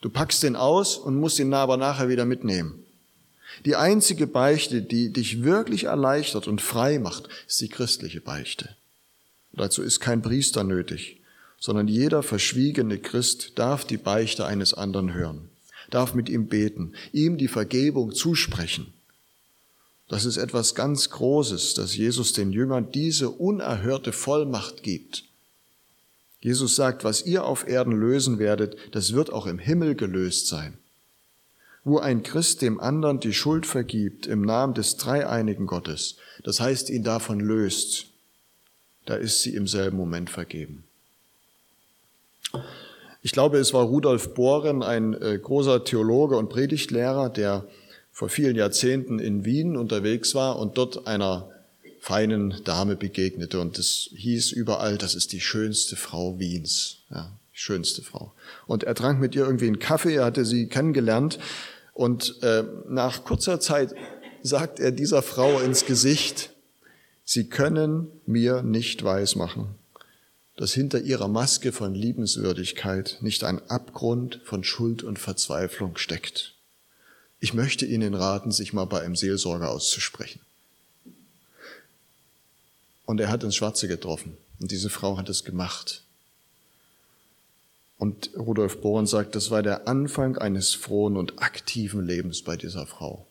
Du 0.00 0.10
packst 0.10 0.42
den 0.42 0.56
aus 0.56 0.96
und 0.96 1.14
musst 1.16 1.38
ihn 1.38 1.54
aber 1.54 1.76
nachher 1.76 2.08
wieder 2.08 2.24
mitnehmen. 2.24 2.83
Die 3.64 3.76
einzige 3.76 4.26
Beichte, 4.26 4.82
die 4.82 5.12
dich 5.12 5.42
wirklich 5.42 5.84
erleichtert 5.84 6.48
und 6.48 6.60
frei 6.60 6.98
macht, 6.98 7.28
ist 7.46 7.60
die 7.60 7.68
christliche 7.68 8.20
Beichte. 8.20 8.76
Dazu 9.52 9.82
ist 9.82 10.00
kein 10.00 10.22
Priester 10.22 10.64
nötig 10.64 11.20
sondern 11.64 11.88
jeder 11.88 12.22
verschwiegene 12.22 12.98
Christ 12.98 13.52
darf 13.54 13.86
die 13.86 13.96
Beichte 13.96 14.44
eines 14.44 14.74
anderen 14.74 15.14
hören, 15.14 15.48
darf 15.88 16.12
mit 16.12 16.28
ihm 16.28 16.48
beten, 16.48 16.92
ihm 17.10 17.38
die 17.38 17.48
Vergebung 17.48 18.12
zusprechen. 18.12 18.92
Das 20.06 20.26
ist 20.26 20.36
etwas 20.36 20.74
ganz 20.74 21.08
Großes, 21.08 21.72
dass 21.72 21.96
Jesus 21.96 22.34
den 22.34 22.52
Jüngern 22.52 22.92
diese 22.92 23.30
unerhörte 23.30 24.12
Vollmacht 24.12 24.82
gibt. 24.82 25.24
Jesus 26.38 26.76
sagt, 26.76 27.02
was 27.02 27.24
ihr 27.24 27.46
auf 27.46 27.66
Erden 27.66 27.92
lösen 27.98 28.38
werdet, 28.38 28.76
das 28.92 29.14
wird 29.14 29.32
auch 29.32 29.46
im 29.46 29.58
Himmel 29.58 29.94
gelöst 29.94 30.48
sein. 30.48 30.76
Wo 31.84 31.98
ein 31.98 32.22
Christ 32.22 32.62
dem 32.62 32.80
anderen 32.80 33.20
die 33.20 33.34
Schuld 33.34 33.66
vergibt 33.66 34.26
im 34.26 34.42
Namen 34.42 34.74
des 34.74 34.96
dreieinigen 34.96 35.66
Gottes, 35.66 36.16
das 36.42 36.60
heißt 36.60 36.90
ihn 36.90 37.04
davon 37.04 37.40
löst, 37.40 38.06
da 39.06 39.14
ist 39.14 39.42
sie 39.42 39.54
im 39.54 39.66
selben 39.66 39.96
Moment 39.96 40.30
vergeben. 40.30 40.84
Ich 43.22 43.32
glaube, 43.32 43.58
es 43.58 43.72
war 43.72 43.84
Rudolf 43.84 44.34
Bohren, 44.34 44.82
ein 44.82 45.14
äh, 45.14 45.38
großer 45.38 45.84
Theologe 45.84 46.36
und 46.36 46.50
Predigtlehrer, 46.50 47.30
der 47.30 47.66
vor 48.12 48.28
vielen 48.28 48.54
Jahrzehnten 48.54 49.18
in 49.18 49.44
Wien 49.44 49.76
unterwegs 49.76 50.34
war 50.34 50.58
und 50.58 50.78
dort 50.78 51.06
einer 51.06 51.50
feinen 52.00 52.62
Dame 52.64 52.96
begegnete. 52.96 53.58
Und 53.60 53.78
es 53.78 54.10
hieß 54.14 54.52
überall, 54.52 54.98
das 54.98 55.14
ist 55.14 55.32
die 55.32 55.40
schönste 55.40 55.96
Frau 55.96 56.38
Wiens. 56.38 56.98
Ja, 57.10 57.32
schönste 57.52 58.02
Frau. 58.02 58.32
Und 58.66 58.84
er 58.84 58.94
trank 58.94 59.20
mit 59.20 59.34
ihr 59.34 59.44
irgendwie 59.44 59.68
einen 59.68 59.78
Kaffee, 59.78 60.16
er 60.16 60.26
hatte 60.26 60.44
sie 60.44 60.68
kennengelernt. 60.68 61.38
Und 61.94 62.42
äh, 62.42 62.64
nach 62.88 63.24
kurzer 63.24 63.60
Zeit 63.60 63.94
sagt 64.42 64.80
er 64.80 64.90
dieser 64.90 65.22
Frau 65.22 65.60
ins 65.60 65.86
Gesicht, 65.86 66.50
Sie 67.26 67.48
können 67.48 68.08
mir 68.26 68.62
nicht 68.62 69.02
weismachen, 69.02 69.68
dass 70.56 70.74
hinter 70.74 71.00
ihrer 71.00 71.26
Maske 71.28 71.72
von 71.72 71.94
Liebenswürdigkeit 71.94 73.18
nicht 73.22 73.44
ein 73.44 73.62
Abgrund 73.70 74.40
von 74.44 74.62
Schuld 74.62 75.02
und 75.02 75.18
Verzweiflung 75.18 75.96
steckt. 75.96 76.52
Ich 77.40 77.54
möchte 77.54 77.86
Ihnen 77.86 78.14
raten, 78.14 78.52
sich 78.52 78.74
mal 78.74 78.84
bei 78.84 79.00
einem 79.00 79.16
Seelsorger 79.16 79.70
auszusprechen. 79.70 80.40
Und 83.06 83.20
er 83.20 83.30
hat 83.30 83.42
ins 83.42 83.56
Schwarze 83.56 83.88
getroffen. 83.88 84.36
Und 84.60 84.70
diese 84.70 84.90
Frau 84.90 85.18
hat 85.18 85.28
es 85.28 85.44
gemacht. 85.44 86.03
Und 88.04 88.32
Rudolf 88.36 88.82
Bohren 88.82 89.06
sagt, 89.06 89.34
das 89.34 89.50
war 89.50 89.62
der 89.62 89.88
Anfang 89.88 90.36
eines 90.36 90.74
frohen 90.74 91.16
und 91.16 91.42
aktiven 91.42 92.06
Lebens 92.06 92.42
bei 92.42 92.54
dieser 92.54 92.84
Frau. 92.84 93.26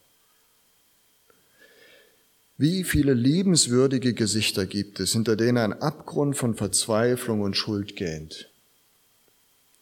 Wie 2.57 2.83
viele 2.83 3.13
liebenswürdige 3.13 4.15
Gesichter 4.15 4.65
gibt 4.65 4.99
es, 4.99 5.11
hinter 5.13 5.35
denen 5.35 5.59
ein 5.59 5.73
Abgrund 5.73 6.35
von 6.35 6.55
Verzweiflung 6.55 7.41
und 7.41 7.55
Schuld 7.55 7.95
gähnt. 7.95 8.49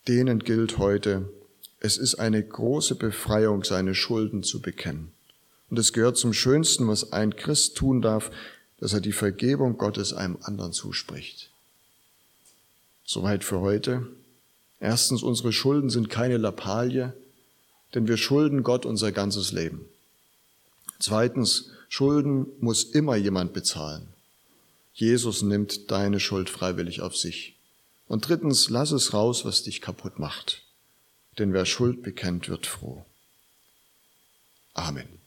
Denen 0.10 0.40
gilt 0.40 0.78
heute, 0.78 1.30
es 1.80 1.98
ist 1.98 2.16
eine 2.16 2.44
große 2.44 2.96
Befreiung, 2.96 3.64
seine 3.64 3.96
Schulden 3.96 4.44
zu 4.44 4.62
bekennen. 4.62 5.14
Und 5.70 5.80
es 5.80 5.94
gehört 5.94 6.18
zum 6.18 6.34
Schönsten, 6.34 6.90
was 6.90 7.14
ein 7.14 7.38
Christ 7.38 7.78
tun 7.78 8.02
darf, 8.02 8.30
dass 8.78 8.92
er 8.92 9.00
die 9.00 9.14
Vergebung 9.14 9.78
Gottes 9.78 10.12
einem 10.12 10.38
anderen 10.42 10.74
zuspricht. 10.74 11.50
Soweit 13.06 13.46
für 13.46 13.62
heute. 13.62 14.06
Erstens, 14.82 15.22
unsere 15.22 15.54
Schulden 15.54 15.92
sind 15.92 16.10
keine 16.10 16.38
Lappalie, 16.38 17.14
denn 17.94 18.08
wir 18.08 18.18
schulden 18.18 18.64
Gott 18.64 18.86
unser 18.86 19.12
ganzes 19.12 19.52
Leben. 19.52 19.86
Zweitens, 21.00 21.70
Schulden 21.88 22.48
muss 22.60 22.84
immer 22.84 23.16
jemand 23.16 23.54
bezahlen. 23.54 24.08
Jesus 24.94 25.44
nimmt 25.44 25.92
deine 25.92 26.20
Schuld 26.20 26.50
freiwillig 26.50 27.02
auf 27.02 27.16
sich. 27.16 27.56
Und 28.08 28.28
drittens, 28.28 28.70
lass 28.70 28.92
es 28.92 29.14
raus, 29.14 29.46
was 29.46 29.64
dich 29.64 29.82
kaputt 29.82 30.18
macht. 30.18 30.64
Denn 31.38 31.54
wer 31.54 31.66
Schuld 31.66 32.02
bekennt, 32.02 32.50
wird 32.50 32.66
froh. 32.66 33.06
Amen. 34.74 35.21